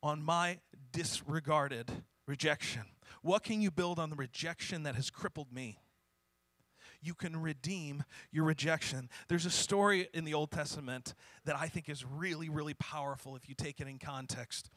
on 0.01 0.21
my 0.21 0.59
disregarded 0.91 1.91
rejection? 2.27 2.83
What 3.21 3.43
can 3.43 3.62
you 3.62 3.71
build 3.71 3.99
on 3.99 4.09
the 4.09 4.15
rejection 4.15 4.83
that 4.83 4.95
has 4.95 5.09
crippled 5.09 5.51
me? 5.51 5.77
you 7.03 7.13
can 7.13 7.39
redeem 7.39 8.03
your 8.31 8.45
rejection. 8.45 9.09
There's 9.27 9.45
a 9.45 9.51
story 9.51 10.07
in 10.13 10.23
the 10.23 10.33
Old 10.33 10.51
Testament 10.51 11.13
that 11.45 11.55
I 11.55 11.67
think 11.67 11.89
is 11.89 12.05
really, 12.05 12.49
really 12.49 12.73
powerful 12.75 13.36
if 13.36 13.49
you 13.49 13.55
take 13.55 13.81
it 13.81 13.88
in 13.88 13.99
context. 13.99 14.69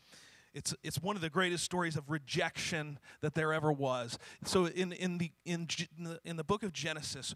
It's, 0.53 0.75
it's 0.83 1.01
one 1.01 1.17
of 1.17 1.23
the 1.23 1.31
greatest 1.31 1.65
stories 1.65 1.97
of 1.97 2.11
rejection 2.11 2.99
that 3.21 3.35
there 3.35 3.53
ever 3.53 3.71
was. 3.71 4.19
So, 4.45 4.67
in, 4.67 4.93
in, 4.93 5.19
the, 5.19 5.31
in, 5.45 5.69
in, 5.97 6.05
the, 6.05 6.21
in 6.25 6.37
the 6.37 6.45
book 6.45 6.63
of 6.63 6.73
Genesis, 6.73 7.35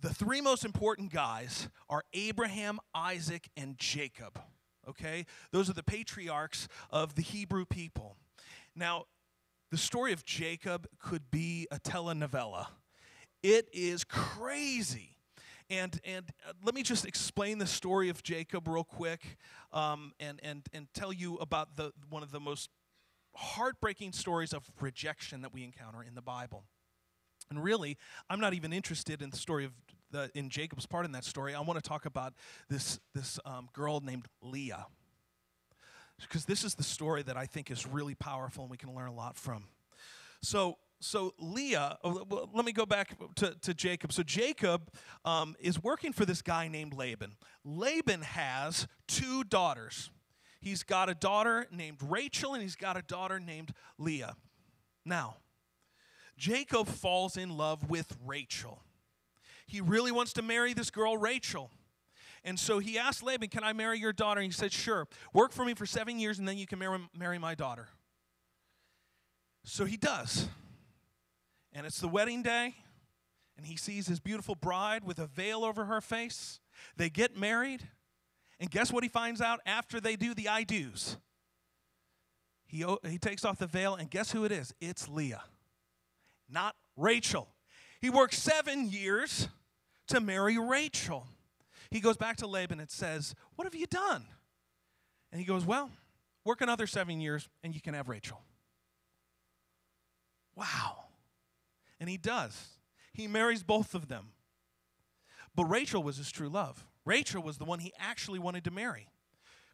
the 0.00 0.12
three 0.12 0.40
most 0.40 0.64
important 0.64 1.12
guys 1.12 1.68
are 1.88 2.04
Abraham, 2.12 2.78
Isaac, 2.94 3.48
and 3.56 3.76
Jacob. 3.78 4.40
Okay? 4.88 5.26
Those 5.52 5.68
are 5.68 5.74
the 5.74 5.82
patriarchs 5.82 6.68
of 6.90 7.14
the 7.14 7.22
Hebrew 7.22 7.64
people. 7.64 8.16
Now, 8.74 9.04
the 9.70 9.76
story 9.76 10.12
of 10.12 10.24
Jacob 10.24 10.86
could 10.98 11.30
be 11.30 11.66
a 11.70 11.78
telenovela. 11.78 12.68
It 13.42 13.68
is 13.72 14.04
crazy. 14.04 15.16
And, 15.70 16.00
and 16.04 16.24
uh, 16.48 16.52
let 16.64 16.74
me 16.74 16.82
just 16.82 17.04
explain 17.04 17.58
the 17.58 17.66
story 17.66 18.08
of 18.08 18.22
Jacob 18.22 18.66
real 18.66 18.84
quick 18.84 19.36
um, 19.72 20.12
and, 20.18 20.40
and, 20.42 20.62
and 20.72 20.88
tell 20.94 21.12
you 21.12 21.36
about 21.36 21.76
the, 21.76 21.92
one 22.08 22.22
of 22.22 22.30
the 22.30 22.40
most 22.40 22.70
heartbreaking 23.34 24.12
stories 24.12 24.54
of 24.54 24.70
rejection 24.80 25.42
that 25.42 25.52
we 25.52 25.64
encounter 25.64 26.02
in 26.02 26.14
the 26.14 26.22
Bible. 26.22 26.64
And 27.50 27.62
really, 27.62 27.96
I'm 28.28 28.40
not 28.40 28.54
even 28.54 28.72
interested 28.72 29.22
in 29.22 29.30
the 29.30 29.36
story 29.36 29.64
of 29.64 29.72
the, 30.10 30.30
in 30.34 30.48
Jacob's 30.50 30.86
part 30.86 31.04
in 31.04 31.12
that 31.12 31.24
story. 31.24 31.54
I 31.54 31.60
want 31.60 31.82
to 31.82 31.88
talk 31.88 32.06
about 32.06 32.34
this, 32.68 33.00
this 33.14 33.38
um, 33.44 33.68
girl 33.72 34.00
named 34.00 34.26
Leah. 34.42 34.86
Because 36.20 36.44
this 36.44 36.64
is 36.64 36.74
the 36.74 36.82
story 36.82 37.22
that 37.22 37.36
I 37.36 37.46
think 37.46 37.70
is 37.70 37.86
really 37.86 38.14
powerful 38.14 38.64
and 38.64 38.70
we 38.70 38.76
can 38.76 38.94
learn 38.94 39.08
a 39.08 39.14
lot 39.14 39.36
from. 39.36 39.64
So, 40.42 40.78
so 41.00 41.32
Leah, 41.38 41.98
oh, 42.02 42.48
let 42.52 42.64
me 42.64 42.72
go 42.72 42.84
back 42.84 43.16
to, 43.36 43.54
to 43.62 43.74
Jacob. 43.74 44.12
So 44.12 44.22
Jacob 44.22 44.90
um, 45.24 45.54
is 45.60 45.82
working 45.82 46.12
for 46.12 46.24
this 46.24 46.42
guy 46.42 46.66
named 46.66 46.94
Laban. 46.94 47.36
Laban 47.64 48.22
has 48.22 48.88
two 49.06 49.44
daughters. 49.44 50.10
He's 50.60 50.82
got 50.82 51.08
a 51.08 51.14
daughter 51.14 51.66
named 51.70 51.98
Rachel 52.02 52.54
and 52.54 52.62
he's 52.62 52.76
got 52.76 52.96
a 52.96 53.02
daughter 53.02 53.38
named 53.38 53.72
Leah. 53.96 54.34
Now, 55.04 55.36
Jacob 56.38 56.88
falls 56.88 57.36
in 57.36 57.56
love 57.56 57.90
with 57.90 58.16
Rachel. 58.24 58.82
He 59.66 59.80
really 59.80 60.12
wants 60.12 60.32
to 60.34 60.42
marry 60.42 60.72
this 60.72 60.90
girl, 60.90 61.18
Rachel. 61.18 61.70
And 62.44 62.58
so 62.58 62.78
he 62.78 62.96
asked 62.96 63.22
Laban, 63.22 63.48
Can 63.48 63.64
I 63.64 63.74
marry 63.74 63.98
your 63.98 64.12
daughter? 64.12 64.40
And 64.40 64.50
he 64.50 64.56
said, 64.56 64.72
Sure. 64.72 65.06
Work 65.34 65.52
for 65.52 65.64
me 65.64 65.74
for 65.74 65.84
seven 65.84 66.18
years 66.18 66.38
and 66.38 66.48
then 66.48 66.56
you 66.56 66.66
can 66.66 66.78
marry, 66.78 66.98
marry 67.16 67.38
my 67.38 67.54
daughter. 67.54 67.88
So 69.64 69.84
he 69.84 69.98
does 69.98 70.48
and 71.78 71.86
it's 71.86 72.00
the 72.00 72.08
wedding 72.08 72.42
day, 72.42 72.74
and 73.56 73.66
he 73.66 73.76
sees 73.76 74.08
his 74.08 74.20
beautiful 74.20 74.54
bride 74.54 75.04
with 75.04 75.18
a 75.18 75.26
veil 75.26 75.64
over 75.64 75.84
her 75.84 76.00
face. 76.00 76.60
They 76.96 77.10
get 77.10 77.36
married, 77.36 77.82
and 78.58 78.70
guess 78.70 78.92
what 78.92 79.02
he 79.02 79.08
finds 79.08 79.40
out 79.40 79.60
after 79.66 80.00
they 80.00 80.16
do 80.16 80.34
the 80.34 80.48
I 80.48 80.64
do's? 80.64 81.16
He, 82.66 82.84
he 83.08 83.18
takes 83.18 83.44
off 83.44 83.58
the 83.58 83.66
veil, 83.66 83.94
and 83.94 84.10
guess 84.10 84.32
who 84.32 84.44
it 84.44 84.52
is? 84.52 84.74
It's 84.80 85.08
Leah, 85.08 85.42
not 86.48 86.74
Rachel. 86.96 87.48
He 88.00 88.10
works 88.10 88.38
seven 88.38 88.90
years 88.90 89.48
to 90.08 90.20
marry 90.20 90.58
Rachel. 90.58 91.26
He 91.90 92.00
goes 92.00 92.16
back 92.16 92.36
to 92.38 92.46
Laban 92.46 92.80
and 92.80 92.90
says, 92.90 93.34
What 93.56 93.64
have 93.64 93.74
you 93.74 93.86
done? 93.86 94.24
And 95.32 95.40
he 95.40 95.46
goes, 95.46 95.64
Well, 95.64 95.90
work 96.44 96.60
another 96.60 96.86
seven 96.86 97.20
years, 97.20 97.48
and 97.62 97.74
you 97.74 97.80
can 97.80 97.94
have 97.94 98.08
Rachel. 98.08 98.40
Wow. 100.54 101.04
And 102.00 102.08
he 102.08 102.16
does. 102.16 102.68
He 103.12 103.26
marries 103.26 103.62
both 103.62 103.94
of 103.94 104.08
them. 104.08 104.28
But 105.54 105.64
Rachel 105.64 106.02
was 106.02 106.18
his 106.18 106.30
true 106.30 106.48
love. 106.48 106.84
Rachel 107.04 107.42
was 107.42 107.58
the 107.58 107.64
one 107.64 107.80
he 107.80 107.92
actually 107.98 108.38
wanted 108.38 108.64
to 108.64 108.70
marry. 108.70 109.08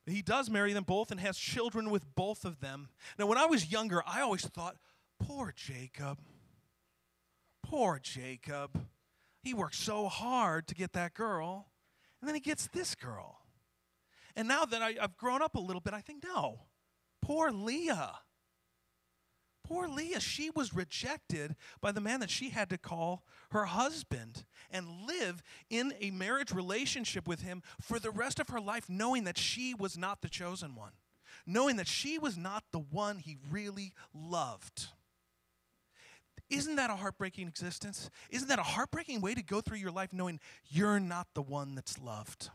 He 0.06 0.22
does 0.22 0.50
marry 0.50 0.72
them 0.72 0.84
both 0.84 1.10
and 1.10 1.18
has 1.20 1.38
children 1.38 1.90
with 1.90 2.14
both 2.14 2.44
of 2.44 2.60
them. 2.60 2.88
Now, 3.18 3.26
when 3.26 3.38
I 3.38 3.46
was 3.46 3.72
younger, 3.72 4.02
I 4.06 4.20
always 4.20 4.46
thought, 4.46 4.76
poor 5.18 5.52
Jacob. 5.56 6.18
Poor 7.76 7.98
Jacob. 8.00 8.86
He 9.42 9.52
worked 9.52 9.74
so 9.74 10.06
hard 10.06 10.68
to 10.68 10.76
get 10.76 10.92
that 10.92 11.12
girl, 11.12 11.66
and 12.20 12.28
then 12.28 12.36
he 12.36 12.40
gets 12.40 12.68
this 12.68 12.94
girl. 12.94 13.40
And 14.36 14.46
now 14.46 14.64
that 14.64 14.80
I, 14.80 14.94
have 15.00 15.16
grown 15.16 15.42
up 15.42 15.56
a 15.56 15.60
little 15.60 15.80
bit, 15.80 15.92
I 15.92 16.00
think, 16.00 16.22
no, 16.22 16.60
poor 17.20 17.50
Leah. 17.50 18.12
Poor 19.64 19.88
Leah, 19.88 20.20
she 20.20 20.50
was 20.50 20.72
rejected 20.72 21.56
by 21.80 21.90
the 21.90 22.00
man 22.00 22.20
that 22.20 22.30
she 22.30 22.50
had 22.50 22.70
to 22.70 22.78
call 22.78 23.24
her 23.50 23.64
husband 23.64 24.44
and 24.70 25.08
live 25.08 25.42
in 25.68 25.94
a 26.00 26.12
marriage 26.12 26.52
relationship 26.52 27.26
with 27.26 27.42
him 27.42 27.60
for 27.80 27.98
the 27.98 28.12
rest 28.12 28.38
of 28.38 28.50
her 28.50 28.60
life, 28.60 28.84
knowing 28.88 29.24
that 29.24 29.36
she 29.36 29.74
was 29.74 29.98
not 29.98 30.22
the 30.22 30.28
chosen 30.28 30.76
one, 30.76 30.92
knowing 31.44 31.74
that 31.74 31.88
she 31.88 32.20
was 32.20 32.36
not 32.36 32.62
the 32.70 32.78
one 32.78 33.18
he 33.18 33.36
really 33.50 33.92
loved. 34.14 34.90
Isn't 36.54 36.76
that 36.76 36.90
a 36.90 36.96
heartbreaking 36.96 37.48
existence? 37.48 38.10
Isn't 38.30 38.48
that 38.48 38.58
a 38.58 38.64
heartbreaking 38.64 39.20
way 39.20 39.34
to 39.34 39.42
go 39.42 39.60
through 39.60 39.78
your 39.78 39.90
life 39.90 40.12
knowing 40.12 40.40
you're 40.68 41.00
not 41.00 41.26
the 41.34 41.42
one 41.42 41.74
that's 41.74 41.98
loved? 41.98 42.50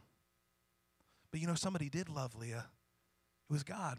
But 1.32 1.42
you 1.42 1.48
know, 1.48 1.56
somebody 1.56 1.90
did 1.90 2.10
love 2.10 2.36
Leah. 2.36 2.66
It 3.50 3.54
was 3.54 3.64
God. 3.64 3.98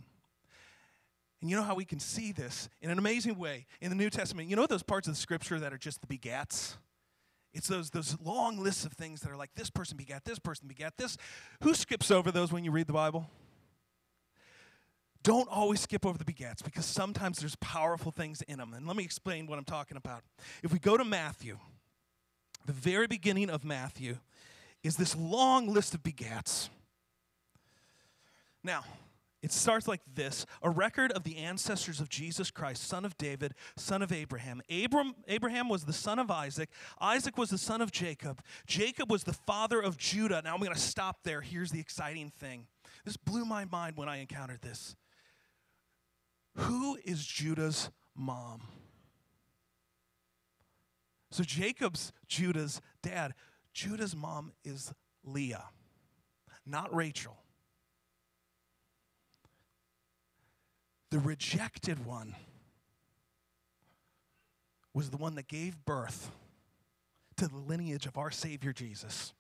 And 1.41 1.51
you 1.51 1.57
know 1.57 1.63
how 1.63 1.75
we 1.75 1.85
can 1.85 2.01
see 2.01 2.33
this 2.33 2.69
in 2.81 2.91
an 2.91 2.99
amazing 2.99 3.39
way 3.39 3.67
in 3.81 3.91
the 3.91 3.97
New 3.97 4.11
Testament? 4.11 4.49
You 4.49 4.57
know 4.57 4.67
those 4.67 4.83
parts 4.83 5.09
of 5.09 5.15
the 5.15 5.21
scripture 5.21 5.59
that 5.59 5.73
are 5.73 5.79
just 5.79 6.01
the 6.01 6.07
begats? 6.07 6.77
It's 7.53 7.67
those, 7.67 7.91
those 7.91 8.17
long 8.23 8.63
lists 8.63 8.85
of 8.85 8.93
things 8.93 9.21
that 9.23 9.31
are 9.31 9.37
like 9.37 9.51
this 9.57 9.71
person 9.71 9.97
begat, 9.97 10.25
this 10.25 10.39
person 10.39 10.69
begat, 10.69 10.97
this. 10.97 11.17
Who 11.63 11.75
skips 11.75 12.11
over 12.11 12.31
those 12.31 12.53
when 12.53 12.65
you 12.65 12.71
read 12.71 12.87
the 12.87 12.93
Bible? 12.93 13.29
Don't 15.23 15.49
always 15.51 15.81
skip 15.81 16.07
over 16.07 16.17
the 16.17 16.25
begats 16.25 16.65
because 16.65 16.87
sometimes 16.87 17.39
there's 17.39 17.57
powerful 17.57 18.11
things 18.11 18.41
in 18.43 18.59
them. 18.59 18.73
And 18.75 18.87
let 18.87 18.97
me 18.97 19.05
explain 19.05 19.47
what 19.47 19.59
I'm 19.59 19.65
talking 19.65 19.97
about. 19.97 20.23
If 20.63 20.73
we 20.73 20.79
go 20.79 20.97
to 20.97 21.05
Matthew, 21.05 21.59
the 22.65 22.73
very 22.73 23.07
beginning 23.07 23.51
of 23.51 23.65
Matthew 23.65 24.17
is 24.83 24.97
this 24.97 25.15
long 25.15 25.69
list 25.69 25.95
of 25.95 26.03
begats. 26.03 26.71
Now, 28.65 28.85
It 29.43 29.53
starts 29.53 29.89
like 29.89 30.03
this 30.15 30.45
a 30.63 30.69
record 30.69 31.13
of 31.13 31.25
the 31.25 31.39
ancestors 31.39 32.01
of 32.01 32.09
Jesus 32.09 32.51
Christ, 32.51 32.87
son 32.87 33.05
of 33.05 33.17
David, 33.17 33.55
son 33.77 34.03
of 34.03 34.13
Abraham. 34.13 34.61
Abram, 34.71 35.15
Abraham 35.29 35.69
was 35.69 35.85
the 35.85 35.93
son 35.93 36.19
of 36.19 36.31
Isaac. 36.31 36.69
Isaac 37.01 37.39
was 37.39 37.49
the 37.51 37.59
son 37.59 37.81
of 37.81 37.91
Jacob. 37.91 38.43
Jacob 38.67 39.11
was 39.11 39.25
the 39.25 39.33
father 39.33 39.81
of 39.81 39.97
Judah. 39.97 40.43
Now 40.45 40.55
I'm 40.55 40.61
going 40.61 40.75
to 40.75 40.79
stop 40.79 41.21
there. 41.25 41.41
Here's 41.41 41.71
the 41.71 41.81
exciting 41.81 42.31
thing. 42.39 42.67
This 43.05 43.17
blew 43.17 43.47
my 43.47 43.65
mind 43.65 43.97
when 43.97 44.09
I 44.09 44.19
encountered 44.19 44.61
this. 44.61 44.95
Who 46.55 46.99
is 47.05 47.25
Judah's 47.25 47.91
mom? 48.15 48.63
So 51.31 51.45
Jacob's 51.45 52.13
Judah's 52.27 52.81
dad. 53.03 53.35
Judah's 53.73 54.17
mom 54.17 54.53
is 54.65 54.93
Leah, 55.25 55.67
not 56.67 56.95
Rachel. 56.95 57.37
The 61.11 61.19
rejected 61.19 62.05
one 62.05 62.35
was 64.93 65.11
the 65.11 65.17
one 65.17 65.37
that 65.37 65.49
gave 65.49 65.85
birth 65.85 66.31
to 67.37 67.49
the 67.49 67.57
lineage 67.57 68.07
of 68.07 68.19
our 68.19 68.31
Savior 68.31 68.73
Jesus. 68.73 69.33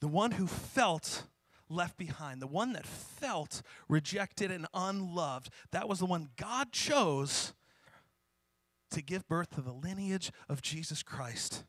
The 0.00 0.08
one 0.08 0.32
who 0.32 0.46
felt 0.46 1.24
left 1.68 1.96
behind, 1.96 2.40
the 2.40 2.46
one 2.46 2.72
that 2.72 2.86
felt 2.86 3.62
rejected 3.88 4.50
and 4.50 4.66
unloved. 4.74 5.50
That 5.72 5.88
was 5.88 5.98
the 5.98 6.06
one 6.06 6.28
God 6.36 6.72
chose 6.72 7.52
to 8.90 9.02
give 9.02 9.26
birth 9.28 9.50
to 9.56 9.60
the 9.60 9.72
lineage 9.72 10.30
of 10.48 10.62
Jesus 10.62 11.02
Christ. 11.02 11.64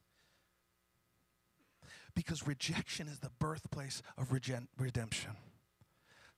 Because 2.16 2.48
rejection 2.48 3.08
is 3.08 3.20
the 3.20 3.32
birthplace 3.40 4.02
of 4.18 4.32
redemption. 4.32 5.32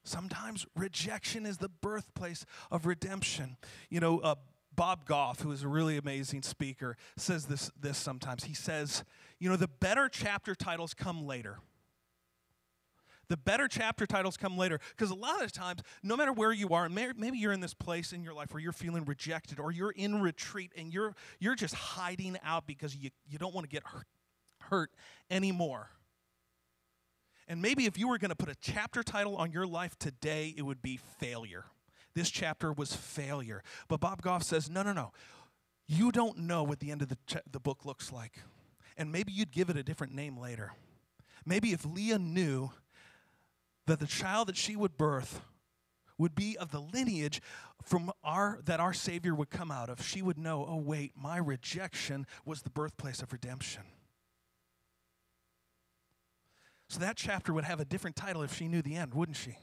Sometimes 0.04 0.66
rejection 0.76 1.46
is 1.46 1.58
the 1.58 1.70
birthplace 1.70 2.46
of 2.72 2.86
redemption. 2.86 3.58
You 3.90 4.00
know, 4.00 4.20
uh, 4.20 4.36
Bob 4.76 5.06
Goff, 5.06 5.42
who 5.42 5.52
is 5.52 5.64
a 5.64 5.68
really 5.68 5.98
amazing 5.98 6.42
speaker, 6.42 6.96
says 7.18 7.46
this, 7.46 7.70
this 7.80 7.98
sometimes. 7.98 8.46
He 8.46 8.54
says, 8.54 9.04
you 9.40 9.50
know, 9.50 9.58
the 9.58 9.68
better 9.68 10.10
chapter 10.10 10.56
titles 10.56 10.94
come 10.94 11.26
later. 11.26 11.60
The 13.30 13.38
better 13.38 13.68
chapter 13.68 14.08
titles 14.08 14.38
come 14.38 14.58
later 14.58 14.80
because 14.98 15.12
a 15.12 15.16
lot 15.16 15.44
of 15.44 15.52
times, 15.52 15.82
no 16.02 16.18
matter 16.18 16.34
where 16.34 16.52
you 16.52 16.70
are, 16.70 16.90
maybe 16.90 17.38
you're 17.38 17.54
in 17.54 17.60
this 17.60 17.76
place 17.76 18.12
in 18.12 18.24
your 18.24 18.34
life 18.34 18.54
where 18.54 18.62
you're 18.62 18.72
feeling 18.72 19.06
rejected 19.06 19.60
or 19.60 19.72
you're 19.72 19.92
in 19.92 20.20
retreat 20.20 20.72
and 20.76 20.92
you're, 20.92 21.14
you're 21.40 21.56
just 21.56 21.76
hiding 21.76 22.38
out 22.44 22.66
because 22.66 22.96
you, 22.96 23.12
you 23.28 23.38
don't 23.38 23.54
want 23.54 23.70
to 23.70 23.70
get 23.70 23.84
hurt, 24.62 24.92
anymore. 25.30 25.90
And 27.48 27.62
maybe 27.62 27.86
if 27.86 27.98
you 27.98 28.08
were 28.08 28.18
going 28.18 28.30
to 28.30 28.36
put 28.36 28.50
a 28.50 28.56
chapter 28.56 29.04
title 29.04 29.36
on 29.36 29.52
your 29.52 29.66
life 29.66 29.98
today, 29.98 30.54
it 30.58 30.64
would 30.64 30.82
be 30.82 31.00
failure. 31.20 31.66
This 32.16 32.30
chapter 32.30 32.74
was 32.74 32.96
failure. 32.96 33.64
But 33.88 34.00
Bob 34.00 34.22
Goff 34.22 34.44
says, 34.44 34.70
no, 34.70 34.82
no, 34.84 34.94
no. 34.94 35.12
You 35.88 36.12
don't 36.12 36.40
know 36.40 36.64
what 36.64 36.80
the 36.80 36.92
end 36.92 37.02
of 37.02 37.10
the, 37.10 37.18
ch- 37.28 37.38
the 37.50 37.60
book 37.60 37.86
looks 37.86 38.12
like. 38.12 38.40
And 38.98 39.12
maybe 39.12 39.32
you'd 39.32 39.52
give 39.52 39.70
it 39.70 39.78
a 39.78 39.84
different 39.84 40.14
name 40.14 40.38
later. 40.38 40.74
Maybe 41.46 41.74
if 41.74 41.86
Leah 41.86 42.20
knew 42.20 42.72
that 43.90 44.00
the 44.00 44.08
child 44.08 44.48
that 44.48 44.56
she 44.56 44.76
would 44.76 44.98
birth 44.98 45.42
would 46.20 46.36
be 46.36 46.56
of 46.58 46.72
the 46.72 46.80
lineage 46.80 47.42
from 47.84 48.12
our 48.24 48.60
that 48.66 48.80
our 48.80 48.94
savior 48.94 49.34
would 49.34 49.50
come 49.50 49.72
out 49.72 49.90
of. 49.90 50.06
She 50.06 50.22
would 50.22 50.38
know 50.38 50.66
oh 50.70 50.78
wait 50.78 51.14
my 51.16 51.38
rejection 51.38 52.28
was 52.46 52.62
the 52.62 52.70
birthplace 52.70 53.22
of 53.22 53.34
redemption. 53.34 53.82
So 56.88 57.00
that 57.00 57.18
chapter 57.18 57.52
would 57.52 57.64
have 57.64 57.80
a 57.80 57.86
different 57.86 58.16
title 58.16 58.44
if 58.44 58.56
she 58.56 58.68
knew 58.68 58.84
the 58.84 58.96
end 58.96 59.16
wouldn't 59.16 59.38
she? 59.38 59.58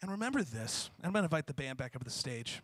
And 0.00 0.10
remember 0.10 0.42
this 0.42 0.90
i'm 1.02 1.12
going 1.12 1.22
to 1.22 1.26
invite 1.26 1.46
the 1.46 1.54
band 1.54 1.76
back 1.76 1.94
up 1.94 2.00
to 2.00 2.06
the 2.06 2.10
stage. 2.10 2.62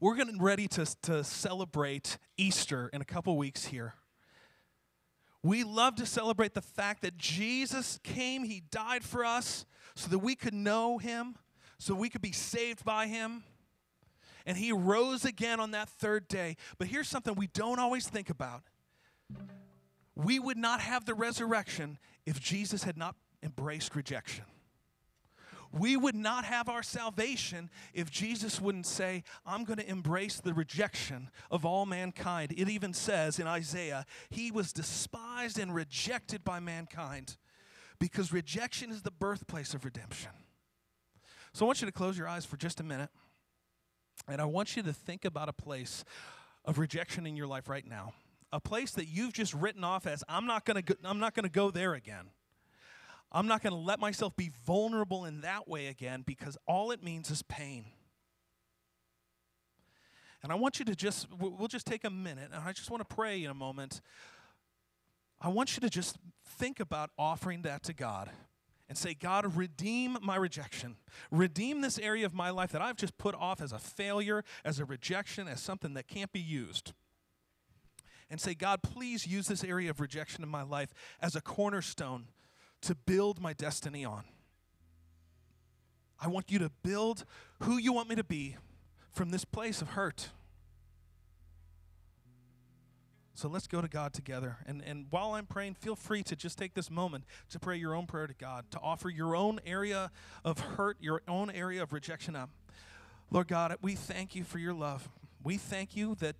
We're 0.00 0.16
getting 0.16 0.42
ready 0.42 0.66
to, 0.68 0.84
to 1.02 1.22
celebrate 1.22 2.18
easter 2.36 2.90
in 2.92 3.00
a 3.00 3.04
couple 3.04 3.36
weeks 3.38 3.66
here 3.66 3.94
we 5.46 5.64
love 5.64 5.94
to 5.96 6.06
celebrate 6.06 6.54
the 6.54 6.62
fact 6.62 7.02
that 7.02 7.16
Jesus 7.16 8.00
came, 8.02 8.44
He 8.44 8.62
died 8.70 9.04
for 9.04 9.24
us 9.24 9.64
so 9.94 10.08
that 10.08 10.18
we 10.18 10.34
could 10.34 10.54
know 10.54 10.98
Him, 10.98 11.36
so 11.78 11.94
we 11.94 12.08
could 12.08 12.22
be 12.22 12.32
saved 12.32 12.84
by 12.84 13.06
Him. 13.06 13.44
And 14.44 14.56
He 14.56 14.72
rose 14.72 15.24
again 15.24 15.60
on 15.60 15.70
that 15.72 15.88
third 15.88 16.28
day. 16.28 16.56
But 16.78 16.88
here's 16.88 17.08
something 17.08 17.34
we 17.34 17.48
don't 17.48 17.78
always 17.78 18.08
think 18.08 18.30
about 18.30 18.62
we 20.14 20.38
would 20.38 20.56
not 20.56 20.80
have 20.80 21.04
the 21.04 21.14
resurrection 21.14 21.98
if 22.24 22.40
Jesus 22.40 22.84
had 22.84 22.96
not 22.96 23.16
embraced 23.42 23.94
rejection 23.94 24.44
we 25.72 25.96
would 25.96 26.14
not 26.14 26.44
have 26.44 26.68
our 26.68 26.82
salvation 26.82 27.70
if 27.92 28.10
Jesus 28.10 28.60
wouldn't 28.60 28.86
say, 28.86 29.24
I'm 29.44 29.64
going 29.64 29.78
to 29.78 29.88
embrace 29.88 30.40
the 30.40 30.54
rejection 30.54 31.30
of 31.50 31.64
all 31.64 31.86
mankind. 31.86 32.52
It 32.56 32.68
even 32.68 32.92
says 32.92 33.38
in 33.38 33.46
Isaiah, 33.46 34.06
He 34.30 34.50
was 34.50 34.72
despised 34.72 35.58
and 35.58 35.74
rejected 35.74 36.44
by 36.44 36.60
mankind 36.60 37.36
because 37.98 38.32
rejection 38.32 38.90
is 38.90 39.02
the 39.02 39.10
birthplace 39.10 39.74
of 39.74 39.84
redemption. 39.84 40.32
So 41.52 41.64
I 41.64 41.66
want 41.66 41.80
you 41.80 41.86
to 41.86 41.92
close 41.92 42.18
your 42.18 42.28
eyes 42.28 42.44
for 42.44 42.56
just 42.56 42.80
a 42.80 42.84
minute, 42.84 43.10
and 44.28 44.40
I 44.40 44.44
want 44.44 44.76
you 44.76 44.82
to 44.82 44.92
think 44.92 45.24
about 45.24 45.48
a 45.48 45.54
place 45.54 46.04
of 46.64 46.78
rejection 46.78 47.26
in 47.26 47.36
your 47.36 47.46
life 47.46 47.68
right 47.68 47.86
now. 47.86 48.12
A 48.52 48.60
place 48.60 48.90
that 48.92 49.06
you've 49.08 49.32
just 49.32 49.54
written 49.54 49.82
off 49.82 50.06
as 50.06 50.22
I'm 50.28 50.46
not 50.46 50.64
going 50.64 50.82
to 50.82 50.96
I'm 51.04 51.18
not 51.18 51.34
going 51.34 51.44
to 51.44 51.50
go 51.50 51.70
there 51.70 51.94
again. 51.94 52.26
I'm 53.36 53.46
not 53.46 53.62
going 53.62 53.74
to 53.74 53.78
let 53.78 54.00
myself 54.00 54.34
be 54.34 54.50
vulnerable 54.64 55.26
in 55.26 55.42
that 55.42 55.68
way 55.68 55.88
again 55.88 56.22
because 56.26 56.56
all 56.66 56.90
it 56.90 57.02
means 57.02 57.30
is 57.30 57.42
pain. 57.42 57.84
And 60.42 60.50
I 60.50 60.54
want 60.54 60.78
you 60.78 60.86
to 60.86 60.94
just, 60.94 61.26
we'll 61.38 61.68
just 61.68 61.86
take 61.86 62.04
a 62.04 62.10
minute, 62.10 62.50
and 62.52 62.62
I 62.64 62.72
just 62.72 62.90
want 62.90 63.06
to 63.06 63.14
pray 63.14 63.44
in 63.44 63.50
a 63.50 63.54
moment. 63.54 64.00
I 65.38 65.48
want 65.48 65.76
you 65.76 65.82
to 65.82 65.90
just 65.90 66.16
think 66.46 66.80
about 66.80 67.10
offering 67.18 67.60
that 67.62 67.82
to 67.84 67.92
God 67.92 68.30
and 68.88 68.96
say, 68.96 69.12
God, 69.12 69.54
redeem 69.54 70.16
my 70.22 70.36
rejection. 70.36 70.96
Redeem 71.30 71.82
this 71.82 71.98
area 71.98 72.24
of 72.24 72.32
my 72.32 72.48
life 72.48 72.72
that 72.72 72.80
I've 72.80 72.96
just 72.96 73.18
put 73.18 73.34
off 73.34 73.60
as 73.60 73.72
a 73.72 73.78
failure, 73.78 74.44
as 74.64 74.78
a 74.78 74.86
rejection, 74.86 75.46
as 75.46 75.60
something 75.60 75.92
that 75.92 76.08
can't 76.08 76.32
be 76.32 76.40
used. 76.40 76.94
And 78.30 78.40
say, 78.40 78.54
God, 78.54 78.82
please 78.82 79.26
use 79.26 79.46
this 79.46 79.62
area 79.62 79.90
of 79.90 80.00
rejection 80.00 80.42
in 80.42 80.48
my 80.48 80.62
life 80.62 80.94
as 81.20 81.36
a 81.36 81.42
cornerstone 81.42 82.28
to 82.86 82.94
build 82.94 83.40
my 83.40 83.52
destiny 83.52 84.04
on. 84.04 84.24
I 86.20 86.28
want 86.28 86.50
you 86.50 86.58
to 86.60 86.70
build 86.82 87.24
who 87.64 87.78
you 87.78 87.92
want 87.92 88.08
me 88.08 88.14
to 88.14 88.24
be 88.24 88.56
from 89.12 89.30
this 89.30 89.44
place 89.44 89.82
of 89.82 89.90
hurt. 89.90 90.30
So 93.34 93.48
let's 93.48 93.66
go 93.66 93.82
to 93.82 93.88
God 93.88 94.14
together. 94.14 94.58
And, 94.66 94.82
and 94.86 95.06
while 95.10 95.34
I'm 95.34 95.46
praying, 95.46 95.74
feel 95.74 95.96
free 95.96 96.22
to 96.22 96.36
just 96.36 96.56
take 96.56 96.74
this 96.74 96.90
moment 96.90 97.24
to 97.50 97.58
pray 97.58 97.76
your 97.76 97.94
own 97.94 98.06
prayer 98.06 98.26
to 98.26 98.34
God, 98.34 98.64
to 98.70 98.80
offer 98.80 99.10
your 99.10 99.36
own 99.36 99.60
area 99.66 100.10
of 100.44 100.58
hurt, 100.58 100.96
your 101.00 101.20
own 101.28 101.50
area 101.50 101.82
of 101.82 101.92
rejection 101.92 102.34
up. 102.34 102.50
Lord 103.30 103.48
God, 103.48 103.76
we 103.82 103.94
thank 103.94 104.34
you 104.34 104.44
for 104.44 104.58
your 104.58 104.72
love. 104.72 105.10
We 105.42 105.58
thank 105.58 105.96
you 105.96 106.14
that 106.20 106.36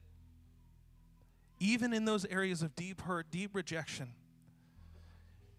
even 1.59 1.93
in 1.93 2.05
those 2.05 2.25
areas 2.27 2.63
of 2.63 2.75
deep 2.77 3.03
hurt, 3.03 3.27
deep 3.31 3.55
rejection, 3.55 4.13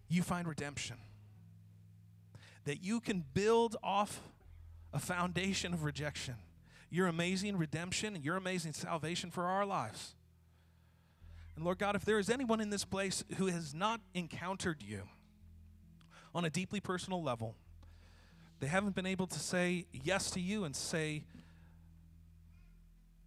you 0.08 0.22
find 0.22 0.48
redemption. 0.48 0.96
That 2.64 2.82
you 2.82 3.00
can 3.00 3.24
build 3.34 3.76
off 3.82 4.20
a 4.92 4.98
foundation 4.98 5.72
of 5.72 5.84
rejection. 5.84 6.34
Your 6.90 7.06
amazing 7.06 7.56
redemption 7.56 8.14
and 8.14 8.24
your 8.24 8.36
amazing 8.36 8.72
salvation 8.72 9.30
for 9.30 9.44
our 9.44 9.66
lives. 9.66 10.14
And 11.56 11.64
Lord 11.64 11.78
God, 11.78 11.96
if 11.96 12.04
there 12.04 12.18
is 12.18 12.30
anyone 12.30 12.60
in 12.60 12.70
this 12.70 12.84
place 12.84 13.24
who 13.36 13.46
has 13.46 13.74
not 13.74 14.00
encountered 14.14 14.82
you 14.82 15.02
on 16.34 16.44
a 16.44 16.50
deeply 16.50 16.80
personal 16.80 17.22
level, 17.22 17.54
they 18.60 18.66
haven't 18.66 18.94
been 18.94 19.06
able 19.06 19.26
to 19.26 19.38
say 19.38 19.86
yes 19.92 20.30
to 20.32 20.40
you 20.40 20.64
and 20.64 20.74
say, 20.74 21.24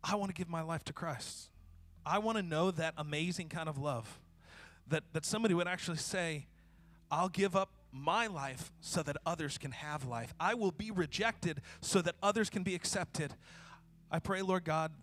I 0.03 0.15
want 0.15 0.29
to 0.29 0.33
give 0.33 0.49
my 0.49 0.61
life 0.61 0.83
to 0.85 0.93
Christ. 0.93 1.49
I 2.05 2.19
want 2.19 2.37
to 2.37 2.43
know 2.43 2.71
that 2.71 2.93
amazing 2.97 3.49
kind 3.49 3.69
of 3.69 3.77
love. 3.77 4.19
That, 4.87 5.03
that 5.13 5.25
somebody 5.25 5.53
would 5.53 5.67
actually 5.67 5.97
say, 5.97 6.47
I'll 7.11 7.29
give 7.29 7.55
up 7.55 7.69
my 7.91 8.27
life 8.27 8.71
so 8.79 9.03
that 9.03 9.17
others 9.25 9.57
can 9.57 9.71
have 9.71 10.05
life. 10.05 10.33
I 10.39 10.53
will 10.53 10.71
be 10.71 10.91
rejected 10.91 11.61
so 11.81 12.01
that 12.01 12.15
others 12.23 12.49
can 12.49 12.63
be 12.63 12.73
accepted. 12.73 13.33
I 14.09 14.19
pray, 14.19 14.41
Lord 14.41 14.63
God, 14.63 14.93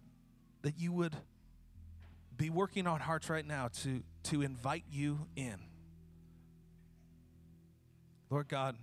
that 0.62 0.78
you 0.78 0.92
would 0.92 1.14
be 2.36 2.48
working 2.50 2.86
on 2.86 3.00
hearts 3.00 3.28
right 3.28 3.46
now 3.46 3.68
to, 3.82 4.02
to 4.24 4.42
invite 4.42 4.84
you 4.90 5.26
in. 5.36 5.56
Lord 8.30 8.48
God, 8.48 8.76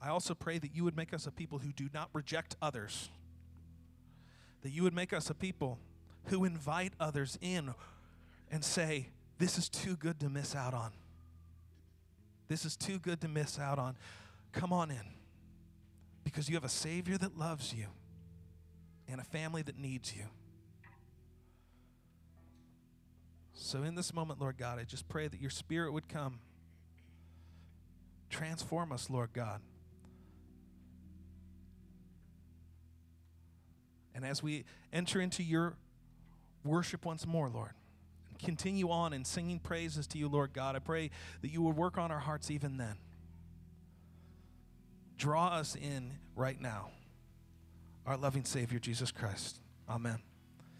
I 0.00 0.08
also 0.08 0.34
pray 0.34 0.58
that 0.58 0.74
you 0.74 0.82
would 0.84 0.96
make 0.96 1.14
us 1.14 1.26
a 1.26 1.30
people 1.30 1.58
who 1.58 1.72
do 1.72 1.88
not 1.94 2.08
reject 2.12 2.56
others, 2.60 3.08
that 4.62 4.70
you 4.70 4.82
would 4.82 4.94
make 4.94 5.12
us 5.12 5.30
a 5.30 5.34
people 5.34 5.78
who 6.24 6.44
invite 6.44 6.92
others 6.98 7.38
in 7.40 7.74
and 8.50 8.64
say, 8.64 9.08
This 9.38 9.58
is 9.58 9.68
too 9.68 9.96
good 9.96 10.18
to 10.20 10.28
miss 10.28 10.56
out 10.56 10.74
on. 10.74 10.92
This 12.52 12.66
is 12.66 12.76
too 12.76 12.98
good 12.98 13.22
to 13.22 13.28
miss 13.28 13.58
out 13.58 13.78
on. 13.78 13.96
Come 14.52 14.74
on 14.74 14.90
in 14.90 15.14
because 16.22 16.50
you 16.50 16.54
have 16.54 16.64
a 16.64 16.68
Savior 16.68 17.16
that 17.16 17.38
loves 17.38 17.72
you 17.72 17.86
and 19.08 19.22
a 19.22 19.24
family 19.24 19.62
that 19.62 19.78
needs 19.78 20.14
you. 20.14 20.24
So, 23.54 23.82
in 23.84 23.94
this 23.94 24.12
moment, 24.12 24.38
Lord 24.38 24.58
God, 24.58 24.78
I 24.78 24.84
just 24.84 25.08
pray 25.08 25.28
that 25.28 25.40
your 25.40 25.48
Spirit 25.48 25.94
would 25.94 26.10
come. 26.10 26.40
Transform 28.28 28.92
us, 28.92 29.08
Lord 29.08 29.30
God. 29.32 29.62
And 34.14 34.26
as 34.26 34.42
we 34.42 34.66
enter 34.92 35.22
into 35.22 35.42
your 35.42 35.78
worship 36.64 37.06
once 37.06 37.26
more, 37.26 37.48
Lord, 37.48 37.72
continue 38.42 38.90
on 38.90 39.12
in 39.12 39.24
singing 39.24 39.58
praises 39.58 40.06
to 40.08 40.18
you, 40.18 40.28
Lord 40.28 40.52
God, 40.52 40.76
I 40.76 40.80
pray 40.80 41.10
that 41.40 41.50
you 41.50 41.62
would 41.62 41.76
work 41.76 41.98
on 41.98 42.10
our 42.10 42.18
hearts 42.18 42.50
even 42.50 42.76
then. 42.76 42.96
Draw 45.16 45.48
us 45.48 45.76
in 45.76 46.12
right 46.34 46.60
now, 46.60 46.90
our 48.06 48.16
loving 48.16 48.44
Savior, 48.44 48.78
Jesus 48.78 49.12
Christ. 49.12 49.60
Amen. 49.88 50.18